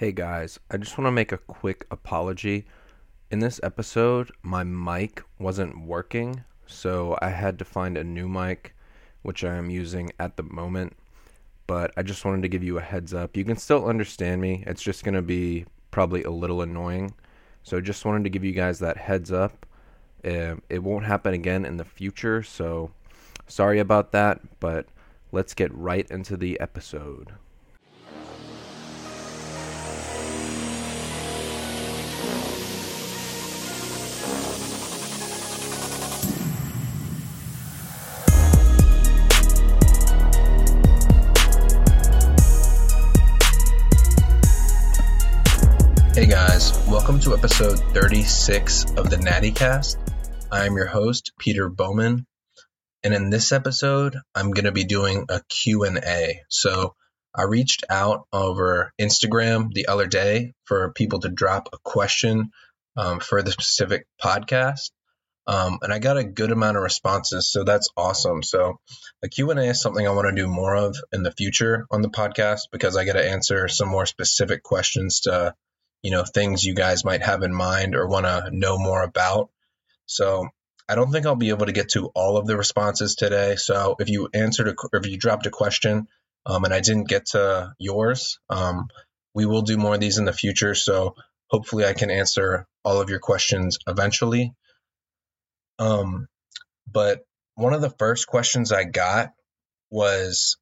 Hey 0.00 0.12
guys, 0.12 0.58
I 0.70 0.78
just 0.78 0.96
want 0.96 1.08
to 1.08 1.12
make 1.12 1.30
a 1.30 1.36
quick 1.36 1.86
apology. 1.90 2.64
In 3.30 3.40
this 3.40 3.60
episode, 3.62 4.32
my 4.42 4.64
mic 4.64 5.22
wasn't 5.38 5.84
working, 5.84 6.42
so 6.64 7.18
I 7.20 7.28
had 7.28 7.58
to 7.58 7.66
find 7.66 7.98
a 7.98 8.02
new 8.02 8.26
mic, 8.26 8.74
which 9.20 9.44
I 9.44 9.56
am 9.56 9.68
using 9.68 10.10
at 10.18 10.38
the 10.38 10.42
moment. 10.42 10.96
But 11.66 11.92
I 11.98 12.02
just 12.02 12.24
wanted 12.24 12.40
to 12.40 12.48
give 12.48 12.64
you 12.64 12.78
a 12.78 12.80
heads 12.80 13.12
up. 13.12 13.36
You 13.36 13.44
can 13.44 13.58
still 13.58 13.84
understand 13.84 14.40
me, 14.40 14.64
it's 14.66 14.80
just 14.80 15.04
going 15.04 15.16
to 15.16 15.20
be 15.20 15.66
probably 15.90 16.22
a 16.22 16.30
little 16.30 16.62
annoying. 16.62 17.12
So 17.62 17.78
just 17.78 18.06
wanted 18.06 18.24
to 18.24 18.30
give 18.30 18.42
you 18.42 18.52
guys 18.52 18.78
that 18.78 18.96
heads 18.96 19.30
up. 19.30 19.66
Um, 20.24 20.62
it 20.70 20.82
won't 20.82 21.04
happen 21.04 21.34
again 21.34 21.66
in 21.66 21.76
the 21.76 21.84
future, 21.84 22.42
so 22.42 22.90
sorry 23.48 23.80
about 23.80 24.12
that, 24.12 24.40
but 24.60 24.86
let's 25.30 25.52
get 25.52 25.74
right 25.74 26.10
into 26.10 26.38
the 26.38 26.58
episode. 26.58 27.34
Welcome 47.10 47.28
to 47.28 47.36
episode 47.36 47.76
36 47.92 48.92
of 48.92 49.10
the 49.10 49.16
Natty 49.16 49.50
Cast. 49.50 49.98
I 50.52 50.66
am 50.66 50.76
your 50.76 50.86
host, 50.86 51.32
Peter 51.40 51.68
Bowman, 51.68 52.24
and 53.02 53.12
in 53.12 53.30
this 53.30 53.50
episode, 53.50 54.14
I'm 54.32 54.52
going 54.52 54.66
to 54.66 54.70
be 54.70 54.84
doing 54.84 55.24
a 55.28 55.40
Q&A. 55.48 56.42
So, 56.50 56.94
I 57.34 57.42
reached 57.42 57.82
out 57.90 58.28
over 58.32 58.92
Instagram 59.00 59.72
the 59.72 59.88
other 59.88 60.06
day 60.06 60.52
for 60.66 60.92
people 60.92 61.18
to 61.18 61.28
drop 61.28 61.70
a 61.72 61.78
question 61.82 62.52
um, 62.96 63.18
for 63.18 63.42
the 63.42 63.50
specific 63.50 64.06
podcast. 64.22 64.92
Um, 65.48 65.80
and 65.82 65.92
I 65.92 65.98
got 65.98 66.16
a 66.16 66.22
good 66.22 66.52
amount 66.52 66.76
of 66.76 66.84
responses, 66.84 67.50
so 67.50 67.64
that's 67.64 67.88
awesome. 67.96 68.44
So, 68.44 68.78
a 69.24 69.28
Q&A 69.28 69.56
is 69.64 69.82
something 69.82 70.06
I 70.06 70.12
want 70.12 70.28
to 70.28 70.40
do 70.40 70.46
more 70.46 70.76
of 70.76 70.96
in 71.12 71.24
the 71.24 71.32
future 71.32 71.86
on 71.90 72.02
the 72.02 72.08
podcast 72.08 72.68
because 72.70 72.96
I 72.96 73.02
get 73.02 73.14
to 73.14 73.28
answer 73.28 73.66
some 73.66 73.88
more 73.88 74.06
specific 74.06 74.62
questions 74.62 75.22
to 75.22 75.56
you 76.02 76.10
know 76.10 76.24
things 76.24 76.64
you 76.64 76.74
guys 76.74 77.04
might 77.04 77.22
have 77.22 77.42
in 77.42 77.54
mind 77.54 77.94
or 77.94 78.06
want 78.06 78.26
to 78.26 78.50
know 78.52 78.78
more 78.78 79.02
about. 79.02 79.50
So 80.06 80.48
I 80.88 80.96
don't 80.96 81.12
think 81.12 81.26
I'll 81.26 81.36
be 81.36 81.50
able 81.50 81.66
to 81.66 81.72
get 81.72 81.90
to 81.90 82.06
all 82.14 82.36
of 82.36 82.46
the 82.46 82.56
responses 82.56 83.14
today. 83.14 83.56
So 83.56 83.96
if 84.00 84.08
you 84.08 84.28
answered 84.34 84.68
a, 84.68 84.74
if 84.92 85.06
you 85.06 85.16
dropped 85.18 85.46
a 85.46 85.50
question 85.50 86.08
um, 86.46 86.64
and 86.64 86.74
I 86.74 86.80
didn't 86.80 87.08
get 87.08 87.26
to 87.26 87.74
yours, 87.78 88.40
um, 88.48 88.88
we 89.34 89.46
will 89.46 89.62
do 89.62 89.76
more 89.76 89.94
of 89.94 90.00
these 90.00 90.18
in 90.18 90.24
the 90.24 90.32
future. 90.32 90.74
So 90.74 91.14
hopefully 91.48 91.84
I 91.84 91.92
can 91.92 92.10
answer 92.10 92.66
all 92.84 93.00
of 93.00 93.08
your 93.08 93.20
questions 93.20 93.78
eventually. 93.86 94.52
Um, 95.78 96.26
but 96.90 97.20
one 97.54 97.72
of 97.72 97.82
the 97.82 97.90
first 97.90 98.26
questions 98.26 98.72
I 98.72 98.84
got 98.84 99.32
was 99.90 100.56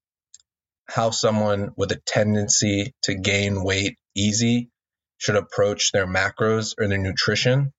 how 0.86 1.11
someone 1.11 1.70
with 1.77 1.92
a 1.92 2.00
tendency 2.05 2.94
to 3.05 3.14
gain 3.14 3.62
weight 3.62 3.98
easy 4.14 4.70
should 5.19 5.36
approach 5.36 5.92
their 5.92 6.06
macros 6.06 6.74
or 6.78 6.88
their 6.88 6.98
nutrition. 6.98 7.72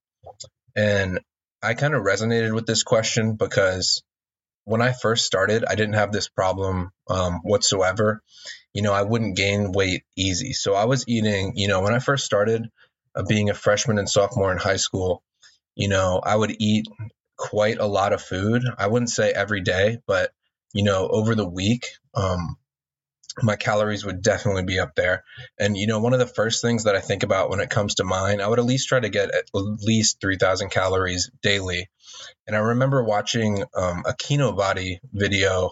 And 0.75 1.19
I 1.61 1.73
kind 1.73 1.93
of 1.93 2.03
resonated 2.03 2.53
with 2.53 2.65
this 2.65 2.83
question 2.83 3.35
because 3.35 4.03
when 4.65 4.81
I 4.81 4.91
first 4.91 5.25
started, 5.25 5.65
I 5.67 5.75
didn't 5.75 5.95
have 5.95 6.11
this 6.11 6.29
problem 6.29 6.91
um, 7.09 7.39
whatsoever. 7.43 8.21
You 8.73 8.83
know, 8.83 8.93
I 8.93 9.01
wouldn't 9.01 9.35
gain 9.35 9.71
weight 9.71 10.03
easy. 10.15 10.53
So 10.53 10.75
I 10.75 10.85
was 10.85 11.05
eating, 11.07 11.53
you 11.55 11.67
know, 11.67 11.81
when 11.81 11.93
I 11.93 11.99
first 11.99 12.25
started 12.25 12.69
uh, 13.15 13.23
being 13.27 13.49
a 13.49 13.55
freshman 13.55 13.97
and 13.97 14.09
sophomore 14.09 14.51
in 14.51 14.59
high 14.59 14.77
school, 14.77 15.23
you 15.75 15.87
know, 15.87 16.21
I 16.23 16.35
would 16.35 16.55
eat 16.59 16.85
quite 17.35 17.79
a 17.79 17.87
lot 17.87 18.13
of 18.13 18.21
food. 18.21 18.63
I 18.77 18.87
wouldn't 18.87 19.09
say 19.09 19.31
every 19.31 19.61
day, 19.61 19.97
but, 20.05 20.31
you 20.73 20.83
know, 20.83 21.07
over 21.07 21.33
the 21.35 21.49
week, 21.49 21.87
um, 22.13 22.57
my 23.43 23.55
calories 23.55 24.05
would 24.05 24.21
definitely 24.21 24.63
be 24.63 24.79
up 24.79 24.95
there. 24.95 25.23
And 25.59 25.77
you 25.77 25.87
know, 25.87 25.99
one 25.99 26.13
of 26.13 26.19
the 26.19 26.27
first 26.27 26.61
things 26.61 26.83
that 26.83 26.95
I 26.95 27.01
think 27.01 27.23
about 27.23 27.49
when 27.49 27.59
it 27.59 27.69
comes 27.69 27.95
to 27.95 28.03
mine, 28.03 28.41
I 28.41 28.47
would 28.47 28.59
at 28.59 28.65
least 28.65 28.87
try 28.87 28.99
to 28.99 29.09
get 29.09 29.33
at 29.33 29.45
least 29.53 30.21
3000 30.21 30.69
calories 30.69 31.29
daily. 31.41 31.87
And 32.47 32.55
I 32.55 32.59
remember 32.59 33.03
watching 33.03 33.63
um, 33.75 34.03
a 34.05 34.13
Kinobody 34.13 34.97
video 35.11 35.71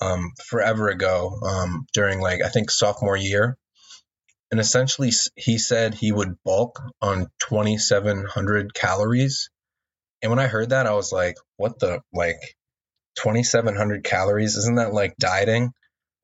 um, 0.00 0.32
forever 0.44 0.88
ago 0.88 1.38
um, 1.42 1.86
during 1.92 2.20
like 2.20 2.42
I 2.42 2.48
think 2.48 2.70
sophomore 2.70 3.16
year. 3.16 3.56
And 4.50 4.60
essentially 4.60 5.10
he 5.36 5.56
said 5.58 5.94
he 5.94 6.12
would 6.12 6.36
bulk 6.44 6.78
on 7.00 7.28
2700 7.48 8.74
calories. 8.74 9.48
And 10.22 10.30
when 10.30 10.38
I 10.38 10.46
heard 10.46 10.70
that 10.70 10.86
I 10.86 10.92
was 10.92 11.10
like, 11.12 11.36
what 11.56 11.78
the 11.78 12.00
like 12.12 12.36
2700 13.16 14.04
calories 14.04 14.56
isn't 14.56 14.76
that 14.76 14.92
like 14.92 15.16
dieting? 15.18 15.72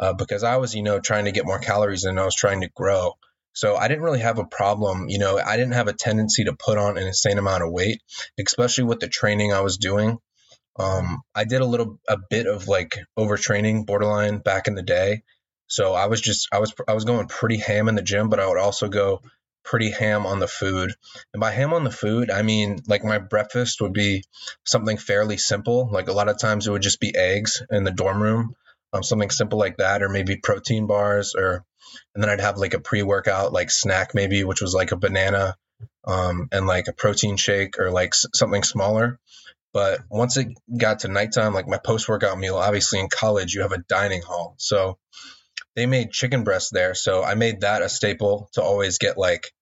Uh, 0.00 0.12
because 0.12 0.42
I 0.44 0.56
was, 0.56 0.74
you 0.74 0.82
know, 0.82 1.00
trying 1.00 1.24
to 1.26 1.32
get 1.32 1.46
more 1.46 1.58
calories 1.58 2.04
and 2.04 2.18
I 2.18 2.24
was 2.24 2.34
trying 2.34 2.60
to 2.62 2.70
grow. 2.74 3.14
So 3.52 3.76
I 3.76 3.88
didn't 3.88 4.04
really 4.04 4.20
have 4.20 4.38
a 4.38 4.44
problem. 4.44 5.08
You 5.08 5.18
know, 5.18 5.38
I 5.38 5.56
didn't 5.56 5.72
have 5.72 5.88
a 5.88 5.92
tendency 5.92 6.44
to 6.44 6.54
put 6.54 6.78
on 6.78 6.96
an 6.96 7.06
insane 7.06 7.38
amount 7.38 7.64
of 7.64 7.72
weight, 7.72 8.00
especially 8.38 8.84
with 8.84 9.00
the 9.00 9.08
training 9.08 9.52
I 9.52 9.60
was 9.60 9.78
doing. 9.78 10.18
Um, 10.78 11.22
I 11.34 11.44
did 11.44 11.60
a 11.60 11.66
little, 11.66 11.98
a 12.08 12.18
bit 12.30 12.46
of 12.46 12.68
like 12.68 12.98
overtraining, 13.18 13.84
borderline 13.84 14.38
back 14.38 14.68
in 14.68 14.76
the 14.76 14.82
day. 14.82 15.22
So 15.66 15.92
I 15.92 16.06
was 16.06 16.20
just, 16.20 16.48
I 16.52 16.60
was, 16.60 16.72
I 16.86 16.94
was 16.94 17.04
going 17.04 17.26
pretty 17.26 17.56
ham 17.56 17.88
in 17.88 17.96
the 17.96 18.02
gym, 18.02 18.28
but 18.28 18.38
I 18.38 18.46
would 18.46 18.58
also 18.58 18.88
go 18.88 19.22
pretty 19.64 19.90
ham 19.90 20.24
on 20.24 20.38
the 20.38 20.46
food. 20.46 20.92
And 21.34 21.40
by 21.40 21.50
ham 21.50 21.74
on 21.74 21.82
the 21.82 21.90
food, 21.90 22.30
I 22.30 22.42
mean 22.42 22.78
like 22.86 23.02
my 23.02 23.18
breakfast 23.18 23.80
would 23.80 23.92
be 23.92 24.22
something 24.64 24.98
fairly 24.98 25.36
simple. 25.36 25.90
Like 25.90 26.08
a 26.08 26.12
lot 26.12 26.28
of 26.28 26.38
times 26.38 26.66
it 26.66 26.70
would 26.70 26.82
just 26.82 27.00
be 27.00 27.14
eggs 27.16 27.60
in 27.70 27.82
the 27.82 27.90
dorm 27.90 28.22
room 28.22 28.54
um, 28.92 29.02
something 29.02 29.30
simple 29.30 29.58
like 29.58 29.76
that, 29.78 30.02
or 30.02 30.08
maybe 30.08 30.36
protein 30.36 30.86
bars, 30.86 31.34
or 31.34 31.64
and 32.14 32.22
then 32.22 32.30
I'd 32.30 32.40
have 32.40 32.58
like 32.58 32.74
a 32.74 32.80
pre-workout 32.80 33.52
like 33.52 33.70
snack 33.70 34.14
maybe, 34.14 34.44
which 34.44 34.60
was 34.60 34.74
like 34.74 34.92
a 34.92 34.96
banana 34.96 35.56
um, 36.06 36.48
and 36.52 36.66
like 36.66 36.88
a 36.88 36.92
protein 36.92 37.36
shake 37.36 37.78
or 37.78 37.90
like 37.90 38.10
s- 38.10 38.26
something 38.34 38.62
smaller. 38.62 39.18
But 39.72 40.00
once 40.10 40.36
it 40.36 40.48
got 40.76 41.00
to 41.00 41.08
nighttime, 41.08 41.54
like 41.54 41.68
my 41.68 41.78
post-workout 41.78 42.38
meal, 42.38 42.56
obviously 42.56 43.00
in 43.00 43.08
college 43.08 43.54
you 43.54 43.62
have 43.62 43.72
a 43.72 43.84
dining 43.88 44.22
hall, 44.22 44.54
so 44.58 44.98
they 45.76 45.86
made 45.86 46.10
chicken 46.10 46.44
breast 46.44 46.70
there, 46.72 46.94
so 46.94 47.22
I 47.22 47.34
made 47.34 47.60
that 47.60 47.82
a 47.82 47.88
staple 47.88 48.48
to 48.54 48.62
always 48.62 48.98
get 48.98 49.18
like 49.18 49.52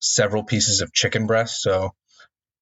several 0.00 0.44
pieces 0.44 0.80
of 0.80 0.92
chicken 0.92 1.26
breast. 1.26 1.62
So 1.62 1.94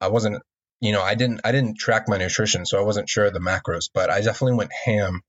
I 0.01 0.09
wasn't, 0.09 0.43
you 0.81 0.93
know, 0.93 1.03
I 1.03 1.15
didn't 1.15 1.41
I 1.45 1.53
didn't 1.53 1.79
track 1.79 2.09
my 2.09 2.17
nutrition, 2.17 2.67
so 2.67 2.81
I 2.81 2.85
wasn't 2.85 3.09
sure 3.09 3.27
of 3.27 3.35
the 3.35 3.41
macros, 3.41 3.91
but 3.93 4.11
I 4.11 4.21
definitely 4.21 4.57
went 4.57 4.73
ham 4.85 5.23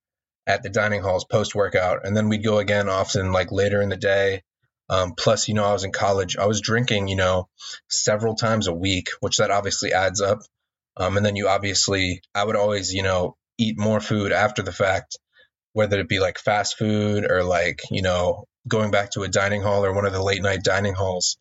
at 0.47 0.63
the 0.63 0.69
dining 0.69 1.01
halls 1.01 1.25
post 1.25 1.55
workout, 1.55 2.05
and 2.05 2.15
then 2.15 2.29
we'd 2.29 2.43
go 2.43 2.57
again 2.57 2.89
often 2.89 3.31
like 3.31 3.51
later 3.51 3.81
in 3.81 3.89
the 3.89 3.97
day. 3.97 4.41
Um, 4.89 5.13
plus, 5.15 5.47
you 5.47 5.53
know, 5.53 5.63
I 5.63 5.71
was 5.71 5.85
in 5.85 5.93
college. 5.93 6.35
I 6.35 6.47
was 6.47 6.59
drinking, 6.59 7.07
you 7.07 7.15
know, 7.15 7.47
several 7.89 8.35
times 8.35 8.67
a 8.67 8.73
week, 8.73 9.07
which 9.21 9.37
that 9.37 9.49
obviously 9.49 9.93
adds 9.93 10.19
up. 10.19 10.39
Um, 10.97 11.15
and 11.15 11.25
then 11.25 11.37
you 11.37 11.47
obviously, 11.47 12.21
I 12.35 12.43
would 12.43 12.57
always, 12.57 12.93
you 12.93 13.01
know, 13.01 13.37
eat 13.57 13.77
more 13.77 14.01
food 14.01 14.33
after 14.33 14.61
the 14.61 14.73
fact, 14.73 15.17
whether 15.71 15.97
it 15.99 16.09
be 16.09 16.19
like 16.19 16.37
fast 16.37 16.77
food 16.77 17.29
or 17.29 17.43
like, 17.43 17.79
you 17.89 18.01
know, 18.01 18.43
going 18.67 18.91
back 18.91 19.11
to 19.11 19.23
a 19.23 19.29
dining 19.29 19.61
hall 19.61 19.85
or 19.85 19.93
one 19.93 20.05
of 20.05 20.11
the 20.11 20.21
late 20.21 20.41
night 20.41 20.63
dining 20.63 20.93
halls 20.93 21.37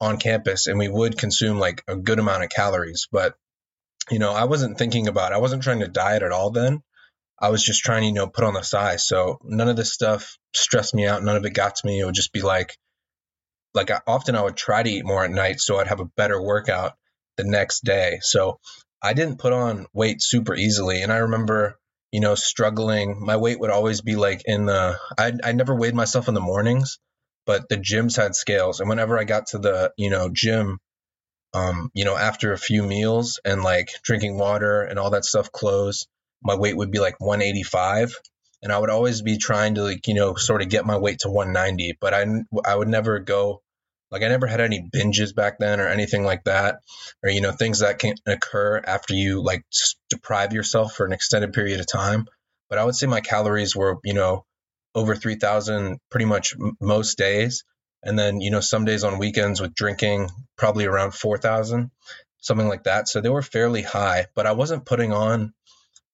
on 0.00 0.18
campus. 0.18 0.68
And 0.68 0.78
we 0.78 0.88
would 0.88 1.18
consume 1.18 1.58
like 1.58 1.82
a 1.88 1.96
good 1.96 2.20
amount 2.20 2.44
of 2.44 2.50
calories. 2.50 3.08
But, 3.10 3.34
you 4.10 4.20
know, 4.20 4.32
I 4.32 4.44
wasn't 4.44 4.78
thinking 4.78 5.08
about, 5.08 5.32
I 5.32 5.38
wasn't 5.38 5.64
trying 5.64 5.80
to 5.80 5.88
diet 5.88 6.22
at 6.22 6.30
all 6.32 6.50
then. 6.50 6.82
I 7.42 7.50
was 7.50 7.62
just 7.62 7.82
trying 7.82 8.02
to, 8.02 8.06
you 8.06 8.12
know, 8.12 8.28
put 8.28 8.44
on 8.44 8.54
the 8.54 8.62
size. 8.62 9.06
So 9.06 9.38
none 9.42 9.68
of 9.68 9.76
this 9.76 9.92
stuff 9.92 10.38
stressed 10.54 10.94
me 10.94 11.06
out. 11.06 11.24
None 11.24 11.36
of 11.36 11.44
it 11.44 11.52
got 11.52 11.74
to 11.74 11.86
me. 11.86 11.98
It 11.98 12.04
would 12.04 12.14
just 12.14 12.32
be 12.32 12.40
like, 12.40 12.78
like 13.74 13.90
I, 13.90 14.00
often 14.06 14.36
I 14.36 14.42
would 14.42 14.56
try 14.56 14.82
to 14.82 14.88
eat 14.88 15.04
more 15.04 15.24
at 15.24 15.30
night 15.30 15.58
so 15.58 15.78
I'd 15.78 15.88
have 15.88 16.00
a 16.00 16.10
better 16.16 16.40
workout 16.40 16.92
the 17.36 17.44
next 17.44 17.82
day. 17.84 18.18
So 18.22 18.60
I 19.02 19.12
didn't 19.12 19.40
put 19.40 19.52
on 19.52 19.86
weight 19.92 20.22
super 20.22 20.54
easily. 20.54 21.02
And 21.02 21.12
I 21.12 21.18
remember, 21.18 21.78
you 22.12 22.20
know, 22.20 22.36
struggling. 22.36 23.16
My 23.18 23.36
weight 23.36 23.58
would 23.58 23.70
always 23.70 24.02
be 24.02 24.14
like 24.14 24.42
in 24.44 24.66
the, 24.66 24.96
I, 25.18 25.32
I 25.42 25.50
never 25.50 25.74
weighed 25.74 25.94
myself 25.94 26.28
in 26.28 26.34
the 26.34 26.40
mornings, 26.40 27.00
but 27.44 27.68
the 27.68 27.76
gyms 27.76 28.16
had 28.16 28.36
scales. 28.36 28.78
And 28.78 28.88
whenever 28.88 29.18
I 29.18 29.24
got 29.24 29.48
to 29.48 29.58
the, 29.58 29.92
you 29.96 30.10
know, 30.10 30.28
gym, 30.32 30.78
um, 31.54 31.90
you 31.92 32.04
know, 32.04 32.16
after 32.16 32.52
a 32.52 32.58
few 32.58 32.84
meals 32.84 33.40
and 33.44 33.64
like 33.64 33.88
drinking 34.04 34.38
water 34.38 34.82
and 34.82 34.98
all 34.98 35.10
that 35.10 35.24
stuff 35.24 35.50
closed, 35.50 36.06
my 36.42 36.56
weight 36.56 36.76
would 36.76 36.90
be 36.90 36.98
like 36.98 37.20
185 37.20 38.14
and 38.62 38.72
I 38.72 38.78
would 38.78 38.90
always 38.90 39.22
be 39.22 39.38
trying 39.38 39.74
to 39.74 39.82
like, 39.82 40.06
you 40.06 40.14
know, 40.14 40.34
sort 40.34 40.62
of 40.62 40.68
get 40.68 40.86
my 40.86 40.96
weight 40.96 41.20
to 41.20 41.30
190, 41.30 41.98
but 42.00 42.14
I, 42.14 42.26
I 42.64 42.76
would 42.76 42.88
never 42.88 43.18
go 43.18 43.62
like 44.12 44.22
I 44.22 44.28
never 44.28 44.46
had 44.46 44.60
any 44.60 44.86
binges 44.94 45.34
back 45.34 45.58
then 45.58 45.80
or 45.80 45.88
anything 45.88 46.22
like 46.22 46.44
that, 46.44 46.80
or, 47.24 47.30
you 47.30 47.40
know, 47.40 47.50
things 47.50 47.78
that 47.78 47.98
can 47.98 48.14
occur 48.26 48.78
after 48.86 49.14
you 49.14 49.42
like 49.42 49.64
deprive 50.10 50.52
yourself 50.52 50.94
for 50.94 51.06
an 51.06 51.14
extended 51.14 51.54
period 51.54 51.80
of 51.80 51.86
time. 51.86 52.26
But 52.68 52.78
I 52.78 52.84
would 52.84 52.94
say 52.94 53.06
my 53.06 53.22
calories 53.22 53.74
were, 53.74 53.96
you 54.04 54.12
know, 54.12 54.44
over 54.94 55.16
3000 55.16 55.98
pretty 56.10 56.26
much 56.26 56.54
most 56.78 57.16
days. 57.16 57.64
And 58.02 58.18
then, 58.18 58.40
you 58.42 58.50
know, 58.50 58.60
some 58.60 58.84
days 58.84 59.02
on 59.02 59.18
weekends 59.18 59.62
with 59.62 59.74
drinking, 59.74 60.28
probably 60.58 60.84
around 60.84 61.14
4,000, 61.14 61.90
something 62.40 62.68
like 62.68 62.84
that. 62.84 63.08
So 63.08 63.20
they 63.20 63.30
were 63.30 63.42
fairly 63.42 63.82
high, 63.82 64.26
but 64.34 64.46
I 64.46 64.52
wasn't 64.52 64.84
putting 64.84 65.12
on 65.12 65.54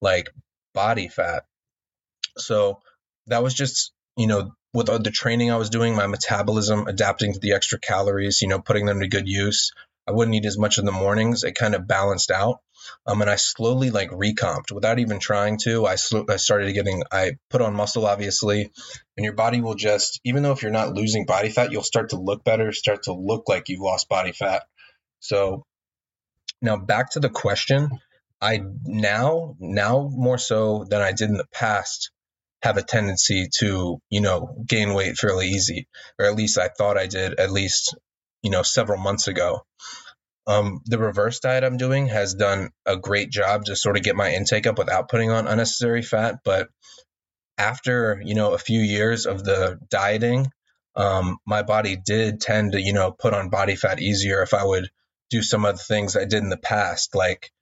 like 0.00 0.30
body 0.74 1.08
fat. 1.08 1.44
So 2.36 2.80
that 3.26 3.42
was 3.42 3.54
just, 3.54 3.92
you 4.16 4.26
know, 4.26 4.52
with 4.74 4.86
the 4.86 5.10
training 5.10 5.50
I 5.50 5.56
was 5.56 5.70
doing, 5.70 5.94
my 5.94 6.06
metabolism 6.06 6.86
adapting 6.86 7.32
to 7.32 7.40
the 7.40 7.52
extra 7.52 7.78
calories, 7.78 8.42
you 8.42 8.48
know, 8.48 8.60
putting 8.60 8.86
them 8.86 9.00
to 9.00 9.08
good 9.08 9.28
use. 9.28 9.72
I 10.06 10.12
wouldn't 10.12 10.34
eat 10.34 10.46
as 10.46 10.58
much 10.58 10.78
in 10.78 10.84
the 10.84 10.92
mornings. 10.92 11.44
It 11.44 11.54
kind 11.54 11.74
of 11.74 11.86
balanced 11.86 12.30
out. 12.30 12.60
Um, 13.06 13.20
and 13.20 13.30
I 13.30 13.36
slowly 13.36 13.90
like 13.90 14.10
recomped 14.12 14.72
without 14.72 14.98
even 14.98 15.18
trying 15.18 15.58
to. 15.64 15.84
I, 15.84 15.96
sl- 15.96 16.30
I 16.30 16.36
started 16.36 16.72
getting, 16.72 17.02
I 17.10 17.32
put 17.50 17.60
on 17.60 17.74
muscle, 17.74 18.06
obviously, 18.06 18.70
and 19.16 19.24
your 19.24 19.34
body 19.34 19.60
will 19.60 19.74
just, 19.74 20.20
even 20.24 20.42
though 20.42 20.52
if 20.52 20.62
you're 20.62 20.70
not 20.70 20.94
losing 20.94 21.26
body 21.26 21.50
fat, 21.50 21.72
you'll 21.72 21.82
start 21.82 22.10
to 22.10 22.20
look 22.20 22.44
better, 22.44 22.72
start 22.72 23.02
to 23.04 23.12
look 23.12 23.48
like 23.48 23.68
you've 23.68 23.80
lost 23.80 24.08
body 24.08 24.32
fat. 24.32 24.62
So 25.20 25.64
now 26.62 26.76
back 26.76 27.10
to 27.12 27.20
the 27.20 27.30
question. 27.30 27.90
I 28.40 28.61
now, 28.85 29.56
now 29.58 30.08
more 30.12 30.38
so 30.38 30.85
than 30.88 31.00
I 31.00 31.12
did 31.12 31.31
in 31.31 31.37
the 31.37 31.46
past, 31.52 32.11
have 32.62 32.76
a 32.76 32.82
tendency 32.82 33.49
to, 33.58 34.00
you 34.11 34.20
know, 34.20 34.56
gain 34.67 34.94
weight 34.94 35.17
fairly 35.17 35.49
easy, 35.49 35.88
or 36.19 36.26
at 36.26 36.35
least 36.35 36.58
I 36.58 36.69
thought 36.69 36.99
I 36.99 37.06
did 37.06 37.38
at 37.38 37.52
least, 37.52 37.96
you 38.43 38.50
know, 38.50 38.62
several 38.62 38.99
months 38.99 39.29
ago. 39.29 39.64
Um, 40.46 40.81
the 40.87 40.99
reverse 40.99 41.40
diet 41.40 41.62
I'm 41.62 41.76
doing 41.76 42.08
has 42.08 42.35
done 42.35 42.70
a 42.87 42.96
great 42.96 43.31
job 43.31 43.67
to 43.67 43.76
sort 43.76 43.96
of 43.96 44.02
get 44.02 44.17
my 44.17 44.32
intake 44.32 44.67
up 44.67 44.79
without 44.79 45.08
putting 45.08 45.31
on 45.31 45.46
unnecessary 45.46 46.02
fat. 46.02 46.40
But 46.43 46.69
after, 47.58 48.20
you 48.25 48.35
know, 48.35 48.55
a 48.55 48.58
few 48.58 48.81
years 48.81 49.26
of 49.26 49.44
the 49.44 49.79
dieting, 49.90 50.50
um, 50.96 51.38
my 51.46 51.62
body 51.62 51.96
did 51.96 52.40
tend 52.40 52.73
to, 52.73 52.81
you 52.81 52.93
know, 52.93 53.12
put 53.12 53.35
on 53.35 53.50
body 53.50 53.76
fat 53.76 54.00
easier 54.00 54.43
if 54.43 54.55
I 54.55 54.64
would 54.64 54.88
do 55.31 55.43
some 55.43 55.64
of 55.64 55.76
the 55.76 55.82
things 55.82 56.17
I 56.17 56.25
did 56.25 56.43
in 56.43 56.49
the 56.49 56.56
past, 56.56 57.14
like 57.14 57.52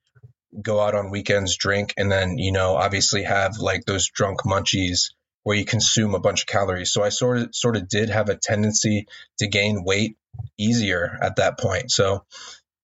go 0.61 0.79
out 0.79 0.95
on 0.95 1.11
weekends, 1.11 1.57
drink, 1.57 1.93
and 1.97 2.11
then, 2.11 2.37
you 2.37 2.51
know, 2.51 2.75
obviously 2.75 3.23
have 3.23 3.57
like 3.57 3.85
those 3.85 4.09
drunk 4.09 4.41
munchies 4.41 5.11
where 5.43 5.55
you 5.55 5.65
consume 5.65 6.13
a 6.13 6.19
bunch 6.19 6.41
of 6.41 6.47
calories. 6.47 6.91
So 6.91 7.03
I 7.03 7.09
sort 7.09 7.37
of 7.37 7.55
sort 7.55 7.77
of 7.77 7.87
did 7.87 8.09
have 8.09 8.29
a 8.29 8.35
tendency 8.35 9.07
to 9.39 9.47
gain 9.47 9.83
weight 9.83 10.17
easier 10.57 11.17
at 11.21 11.37
that 11.37 11.59
point. 11.59 11.91
So 11.91 12.25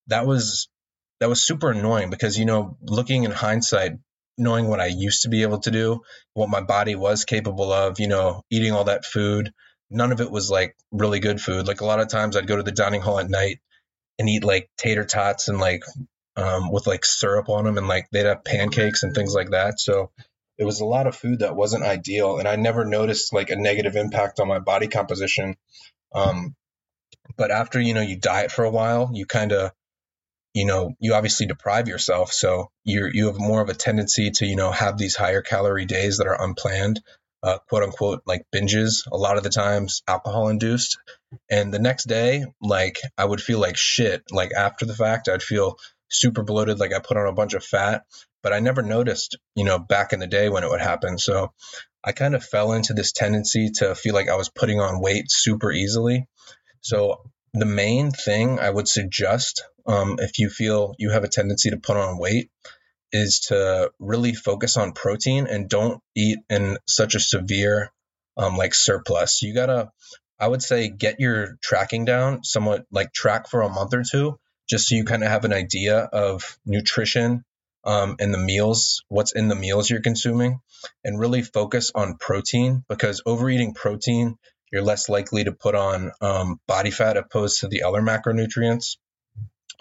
that 0.08 0.26
was 0.26 0.70
that 1.20 1.30
was 1.30 1.44
super 1.44 1.72
annoying 1.72 2.10
because 2.10 2.38
you 2.38 2.46
know, 2.46 2.78
looking 2.82 3.24
in 3.24 3.32
hindsight, 3.32 3.94
knowing 4.38 4.68
what 4.68 4.80
I 4.80 4.88
used 4.88 5.24
to 5.24 5.30
be 5.30 5.42
able 5.42 5.60
to 5.60 5.72
do, 5.72 6.02
what 6.34 6.50
my 6.50 6.62
body 6.62 6.96
was 6.96 7.26
capable 7.26 7.72
of, 7.72 8.00
you 8.00 8.08
know, 8.08 8.44
eating 8.50 8.72
all 8.72 8.86
that 8.86 9.06
food, 9.06 9.52
none 9.90 10.12
of 10.12 10.22
it 10.22 10.32
was 10.32 10.50
like 10.50 10.76
really 10.92 11.20
good 11.20 11.42
food. 11.42 11.68
Like 11.68 11.82
a 11.82 11.86
lot 11.86 12.00
of 12.00 12.08
times 12.08 12.36
I'd 12.36 12.48
go 12.48 12.56
to 12.56 12.64
the 12.64 12.72
dining 12.72 13.02
hall 13.02 13.20
at 13.20 13.30
night 13.30 13.60
and 14.20 14.30
eat 14.30 14.44
like 14.44 14.70
tater 14.78 15.04
tots 15.06 15.48
and 15.48 15.60
like 15.60 15.84
um, 16.36 16.72
with 16.72 16.88
like 16.88 17.06
syrup 17.06 17.50
on 17.50 17.66
them 17.66 17.78
and 17.78 17.88
like 17.88 18.08
they'd 18.12 18.26
have 18.26 18.44
pancakes 18.44 19.04
and 19.04 19.14
things 19.14 19.34
like 19.34 19.52
that. 19.52 19.80
So 19.80 20.12
it 20.58 20.66
was 20.66 20.80
a 20.80 20.86
lot 20.86 21.08
of 21.08 21.16
food 21.16 21.40
that 21.40 21.56
wasn't 21.56 21.84
ideal. 21.84 22.38
And 22.38 22.48
I 22.48 22.56
never 22.56 22.86
noticed 22.86 23.34
like 23.34 23.50
a 23.50 23.56
negative 23.56 23.96
impact 23.96 24.40
on 24.40 24.48
my 24.48 24.60
body 24.60 24.88
composition. 24.88 25.56
Um, 26.14 26.56
but 27.38 27.52
after, 27.52 27.80
you 27.80 27.94
know, 27.94 28.02
you 28.02 28.18
diet 28.18 28.52
for 28.52 28.66
a 28.66 28.70
while, 28.70 29.12
you 29.14 29.26
kind 29.26 29.52
of, 29.52 29.72
you 30.54 30.66
know, 30.66 30.94
you 31.00 31.16
obviously 31.16 31.48
deprive 31.48 31.88
yourself. 31.88 32.32
So 32.32 32.70
you 32.84 33.10
you 33.12 33.28
have 33.28 33.40
more 33.40 33.62
of 33.62 33.70
a 33.70 33.74
tendency 33.74 34.30
to, 34.32 34.46
you 34.46 34.56
know, 34.56 34.72
have 34.72 34.98
these 34.98 35.16
higher 35.16 35.42
calorie 35.42 35.86
days 35.86 36.18
that 36.18 36.28
are 36.28 36.40
unplanned, 36.40 37.02
uh, 37.42 37.58
quote 37.70 37.84
unquote, 37.84 38.22
like 38.28 38.44
binges, 38.54 39.08
a 39.12 39.18
lot 39.18 39.38
of 39.38 39.44
the 39.44 39.50
times 39.50 40.04
alcohol 40.08 40.50
induced. 40.50 41.00
And 41.50 41.74
the 41.74 41.80
next 41.80 42.04
day, 42.04 42.46
like 42.62 43.00
I 43.18 43.26
would 43.26 43.42
feel 43.42 43.60
like 43.60 43.78
shit. 43.78 44.24
Like 44.32 44.52
after 44.56 44.86
the 44.86 44.96
fact, 44.96 45.28
I'd 45.28 45.42
feel 45.42 45.78
super 46.14 46.44
bloated, 46.44 46.80
like 46.80 46.94
I 46.94 47.00
put 47.00 47.18
on 47.18 47.28
a 47.28 47.34
bunch 47.34 47.54
of 47.54 47.64
fat, 47.64 48.04
but 48.42 48.54
I 48.54 48.60
never 48.60 48.82
noticed, 48.82 49.38
you 49.56 49.64
know, 49.64 49.80
back 49.80 50.14
in 50.14 50.20
the 50.20 50.28
day 50.28 50.50
when 50.50 50.64
it 50.64 50.70
would 50.70 50.82
happen. 50.82 51.18
So 51.18 51.54
I 52.04 52.12
kind 52.12 52.36
of 52.36 52.44
fell 52.44 52.74
into 52.74 52.94
this 52.94 53.12
tendency 53.12 53.72
to 53.76 53.96
feel 53.96 54.14
like 54.14 54.30
I 54.30 54.36
was 54.36 54.50
putting 54.50 54.80
on 54.80 55.02
weight 55.02 55.26
super 55.30 55.72
easily. 55.72 56.28
So 56.82 57.22
the 57.54 57.66
main 57.66 58.12
thing 58.12 58.60
I 58.60 58.70
would 58.70 58.88
suggest 58.88 59.64
um, 59.86 60.18
if 60.20 60.40
you 60.40 60.50
feel 60.50 60.96
you 60.98 61.12
have 61.12 61.24
a 61.24 61.30
tendency 61.30 61.70
to 61.70 61.78
put 61.78 61.98
on 61.98 62.18
weight 62.18 62.50
is 63.12 63.42
to 63.42 63.92
really 64.00 64.34
focus 64.34 64.76
on 64.76 64.92
protein 64.92 65.48
and 65.48 65.70
don't 65.70 66.02
eat 66.16 66.40
in 66.50 66.78
such 66.88 67.16
a 67.16 67.20
severe 67.20 67.92
um, 68.38 68.58
like 68.58 68.74
surplus. 68.74 69.42
You 69.42 69.54
gotta, 69.54 69.92
I 70.40 70.48
would 70.48 70.64
say, 70.64 70.90
get 70.90 71.20
your 71.20 71.58
tracking 71.62 72.06
down 72.06 72.44
somewhat 72.44 72.86
like 72.92 73.14
track 73.14 73.50
for 73.50 73.62
a 73.62 73.70
month 73.70 73.94
or 73.94 74.04
two 74.04 74.40
just 74.70 74.88
so 74.88 74.96
you 74.96 75.04
kind 75.04 75.24
of 75.24 75.30
have 75.30 75.46
an 75.46 75.54
idea 75.54 75.98
of 75.98 76.58
nutrition 76.66 77.44
um, 77.86 78.16
and 78.20 78.34
the 78.34 78.38
meals, 78.38 79.04
what's 79.10 79.34
in 79.34 79.48
the 79.48 79.56
meals 79.56 79.90
you're 79.90 80.02
consuming, 80.02 80.60
and 81.04 81.20
really 81.20 81.42
focus 81.42 81.92
on 81.94 82.18
protein 82.18 82.84
because 82.88 83.22
overeating 83.26 83.74
protein, 83.74 84.38
you're 84.72 84.82
less 84.82 85.10
likely 85.10 85.44
to 85.44 85.52
put 85.52 85.76
on 85.76 86.12
um, 86.22 86.60
body 86.68 86.92
fat 86.92 87.18
opposed 87.18 87.60
to 87.60 87.68
the 87.68 87.84
other 87.84 88.02
macronutrients. 88.02 88.98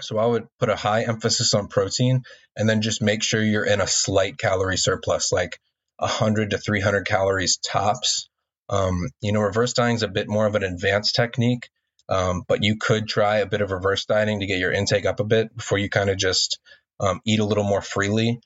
So 0.01 0.19
I 0.19 0.27
would 0.27 0.49
put 0.59 0.69
a 0.69 0.77
high 0.77 1.03
emphasis 1.03 1.55
on 1.55 1.69
protein 1.69 2.23
and 2.57 2.69
then 2.69 2.83
just 2.83 3.03
make 3.03 3.23
sure 3.23 3.43
you're 3.43 3.65
in 3.65 3.81
a 3.81 3.87
slight 3.87 4.37
calorie 4.37 4.77
surplus, 4.77 5.31
like 5.33 5.59
100 5.99 6.51
to 6.51 6.59
300 6.59 7.07
calories 7.07 7.59
tops. 7.59 8.29
Um, 8.69 9.09
you 9.21 9.33
know, 9.33 9.41
reverse 9.41 9.75
dieting 9.75 9.97
is 9.97 10.03
a 10.03 10.09
bit 10.09 10.29
more 10.29 10.47
of 10.47 10.55
an 10.55 10.65
advanced 10.65 11.15
technique 11.15 11.69
um, 12.09 12.43
but 12.47 12.63
you 12.63 12.77
could 12.77 13.09
try 13.09 13.39
a 13.39 13.47
bit 13.47 13.61
of 13.61 13.71
reverse 13.71 14.05
dieting 14.05 14.41
to 14.41 14.47
get 14.47 14.59
your 14.59 14.73
intake 14.73 15.07
up 15.07 15.21
a 15.21 15.25
bit 15.25 15.57
before 15.57 15.79
you 15.79 15.89
kind 15.89 16.11
of 16.11 16.17
just 16.19 16.59
um, 17.01 17.21
eat 17.25 17.41
a 17.41 17.45
little 17.45 17.65
more 17.65 17.83
freely. 17.83 18.41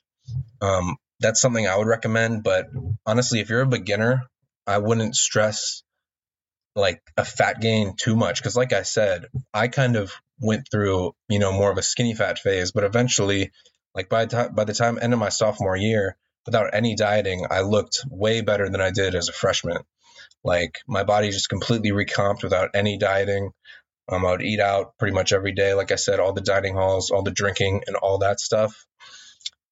Um, 0.61 0.97
that's 1.19 1.41
something 1.41 1.67
I 1.67 1.77
would 1.77 1.87
recommend. 1.87 2.43
But 2.43 2.67
honestly, 3.05 3.39
if 3.39 3.49
you're 3.49 3.61
a 3.61 3.67
beginner, 3.67 4.23
I 4.65 4.77
wouldn't 4.77 5.15
stress 5.15 5.83
like 6.75 7.01
a 7.17 7.25
fat 7.25 7.59
gain 7.59 7.95
too 7.95 8.15
much 8.15 8.39
because, 8.39 8.55
like 8.55 8.73
I 8.73 8.83
said, 8.83 9.25
I 9.53 9.67
kind 9.67 9.95
of 9.95 10.13
went 10.39 10.67
through 10.69 11.15
you 11.27 11.39
know 11.39 11.51
more 11.51 11.71
of 11.71 11.77
a 11.77 11.83
skinny 11.83 12.13
fat 12.13 12.39
phase, 12.39 12.71
but 12.71 12.83
eventually, 12.83 13.51
like 13.95 14.09
by 14.09 14.25
the 14.25 14.51
by 14.53 14.63
the 14.63 14.73
time 14.73 14.99
end 15.01 15.13
of 15.13 15.19
my 15.19 15.29
sophomore 15.29 15.75
year, 15.75 16.15
without 16.45 16.73
any 16.73 16.95
dieting, 16.95 17.47
I 17.49 17.61
looked 17.61 18.05
way 18.09 18.41
better 18.41 18.69
than 18.69 18.81
I 18.81 18.91
did 18.91 19.15
as 19.15 19.29
a 19.29 19.33
freshman. 19.33 19.77
Like 20.47 20.79
my 20.87 21.03
body 21.03 21.29
just 21.29 21.49
completely 21.49 21.91
recomped 21.91 22.41
without 22.41 22.69
any 22.73 22.97
dieting. 22.97 23.51
Um, 24.09 24.25
I 24.25 24.31
would 24.31 24.41
eat 24.41 24.61
out 24.61 24.97
pretty 24.97 25.13
much 25.13 25.33
every 25.33 25.51
day. 25.51 25.73
Like 25.73 25.91
I 25.91 25.95
said, 25.95 26.21
all 26.21 26.31
the 26.31 26.39
dining 26.39 26.73
halls, 26.73 27.11
all 27.11 27.21
the 27.21 27.31
drinking, 27.31 27.83
and 27.85 27.97
all 27.97 28.19
that 28.19 28.39
stuff. 28.39 28.87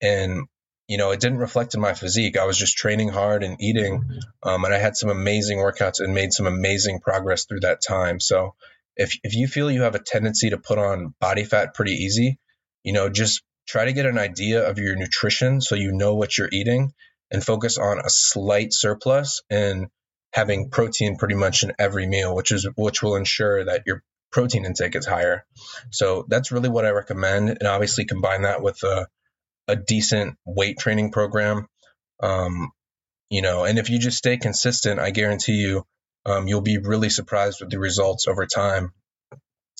And 0.01 0.47
you 0.89 0.97
know, 0.97 1.11
it 1.11 1.21
didn't 1.21 1.39
reflect 1.39 1.73
in 1.73 1.81
my 1.81 1.93
physique. 1.93 2.37
I 2.37 2.45
was 2.45 2.57
just 2.57 2.77
training 2.77 3.07
hard 3.07 3.41
and 3.41 3.55
eating, 3.59 4.03
um, 4.43 4.65
and 4.65 4.73
I 4.73 4.77
had 4.77 4.97
some 4.97 5.09
amazing 5.09 5.59
workouts 5.59 5.99
and 5.99 6.13
made 6.13 6.33
some 6.33 6.45
amazing 6.45 6.99
progress 6.99 7.45
through 7.45 7.61
that 7.61 7.81
time. 7.81 8.19
So, 8.19 8.53
if 8.97 9.17
if 9.23 9.33
you 9.33 9.47
feel 9.47 9.71
you 9.71 9.83
have 9.83 9.95
a 9.95 10.03
tendency 10.03 10.49
to 10.49 10.57
put 10.57 10.77
on 10.77 11.15
body 11.21 11.45
fat 11.45 11.73
pretty 11.73 11.93
easy, 11.93 12.37
you 12.83 12.91
know, 12.91 13.07
just 13.07 13.43
try 13.65 13.85
to 13.85 13.93
get 13.93 14.05
an 14.05 14.19
idea 14.19 14.69
of 14.69 14.77
your 14.77 14.97
nutrition 14.97 15.61
so 15.61 15.75
you 15.75 15.93
know 15.93 16.15
what 16.15 16.37
you're 16.37 16.49
eating, 16.51 16.91
and 17.31 17.41
focus 17.43 17.77
on 17.77 17.99
a 17.99 18.09
slight 18.09 18.73
surplus 18.73 19.41
and 19.49 19.87
having 20.35 20.69
protein 20.69 21.15
pretty 21.15 21.33
much 21.33 21.63
in 21.63 21.71
every 21.79 22.05
meal, 22.05 22.35
which 22.35 22.51
is 22.51 22.67
which 22.75 23.01
will 23.01 23.15
ensure 23.15 23.63
that 23.63 23.83
your 23.85 24.03
protein 24.33 24.65
intake 24.65 24.97
is 24.97 25.05
higher. 25.05 25.45
So 25.91 26.25
that's 26.27 26.51
really 26.51 26.67
what 26.67 26.85
I 26.85 26.89
recommend, 26.89 27.49
and 27.49 27.63
obviously 27.63 28.03
combine 28.03 28.41
that 28.41 28.61
with 28.61 28.83
a, 28.83 29.07
a 29.69 29.77
decent 29.77 30.35
weight 30.45 30.77
training 30.77 31.11
program. 31.11 31.67
Um, 32.21 32.71
you 33.29 33.41
know, 33.41 33.63
and 33.63 33.79
if 33.79 33.89
you 33.89 33.97
just 33.97 34.17
stay 34.17 34.35
consistent, 34.35 34.99
I 34.99 35.11
guarantee 35.11 35.53
you, 35.53 35.85
um, 36.25 36.49
you'll 36.49 36.59
be 36.59 36.79
really 36.79 37.09
surprised 37.09 37.61
with 37.61 37.69
the 37.69 37.79
results 37.79 38.27
over 38.27 38.45
time. 38.45 38.91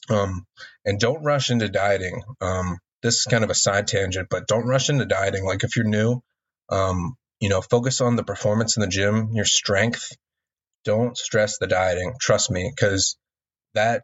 Um, 0.09 0.45
and 0.85 1.01
don't 1.01 1.23
rush 1.23 1.51
into 1.51 1.67
dieting. 1.67 2.21
Um, 2.39 2.79
this 3.03 3.15
is 3.15 3.23
kind 3.25 3.43
of 3.43 3.49
a 3.49 3.55
side 3.55 3.87
tangent, 3.87 4.29
but 4.29 4.47
don't 4.47 4.67
rush 4.67 4.89
into 4.89 5.05
dieting. 5.05 5.43
Like 5.43 5.65
if 5.65 5.75
you're 5.75 5.85
new, 5.85 6.21
um, 6.69 7.17
you 7.41 7.49
know, 7.49 7.61
focus 7.61 7.99
on 7.99 8.15
the 8.15 8.23
performance 8.23 8.77
in 8.77 8.81
the 8.81 8.87
gym, 8.87 9.31
your 9.33 9.45
strength, 9.45 10.15
don't 10.85 11.17
stress 11.17 11.57
the 11.57 11.67
dieting. 11.67 12.13
Trust 12.19 12.51
me, 12.51 12.71
because 12.73 13.17
that 13.73 14.03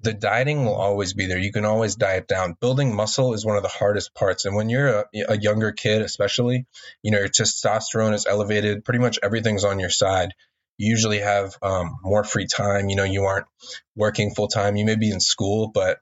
the 0.00 0.12
dieting 0.12 0.64
will 0.64 0.74
always 0.74 1.14
be 1.14 1.26
there. 1.26 1.38
You 1.38 1.52
can 1.52 1.64
always 1.64 1.96
diet 1.96 2.28
down. 2.28 2.56
Building 2.60 2.94
muscle 2.94 3.32
is 3.32 3.44
one 3.44 3.56
of 3.56 3.62
the 3.62 3.68
hardest 3.70 4.14
parts. 4.14 4.44
And 4.44 4.54
when 4.54 4.68
you're 4.68 4.88
a, 4.88 5.04
a, 5.28 5.38
younger 5.38 5.72
kid, 5.72 6.02
especially, 6.02 6.66
you 7.02 7.10
know, 7.10 7.18
your 7.18 7.28
testosterone 7.28 8.12
is 8.12 8.26
elevated. 8.26 8.84
Pretty 8.84 8.98
much 8.98 9.18
everything's 9.22 9.64
on 9.64 9.78
your 9.78 9.90
side. 9.90 10.34
You 10.76 10.90
usually 10.90 11.20
have 11.20 11.56
um, 11.62 11.98
more 12.02 12.22
free 12.22 12.46
time. 12.46 12.90
You 12.90 12.96
know, 12.96 13.04
you 13.04 13.24
aren't 13.24 13.46
working 13.96 14.34
full 14.34 14.48
time. 14.48 14.76
You 14.76 14.84
may 14.84 14.96
be 14.96 15.10
in 15.10 15.20
school, 15.20 15.70
but 15.72 16.00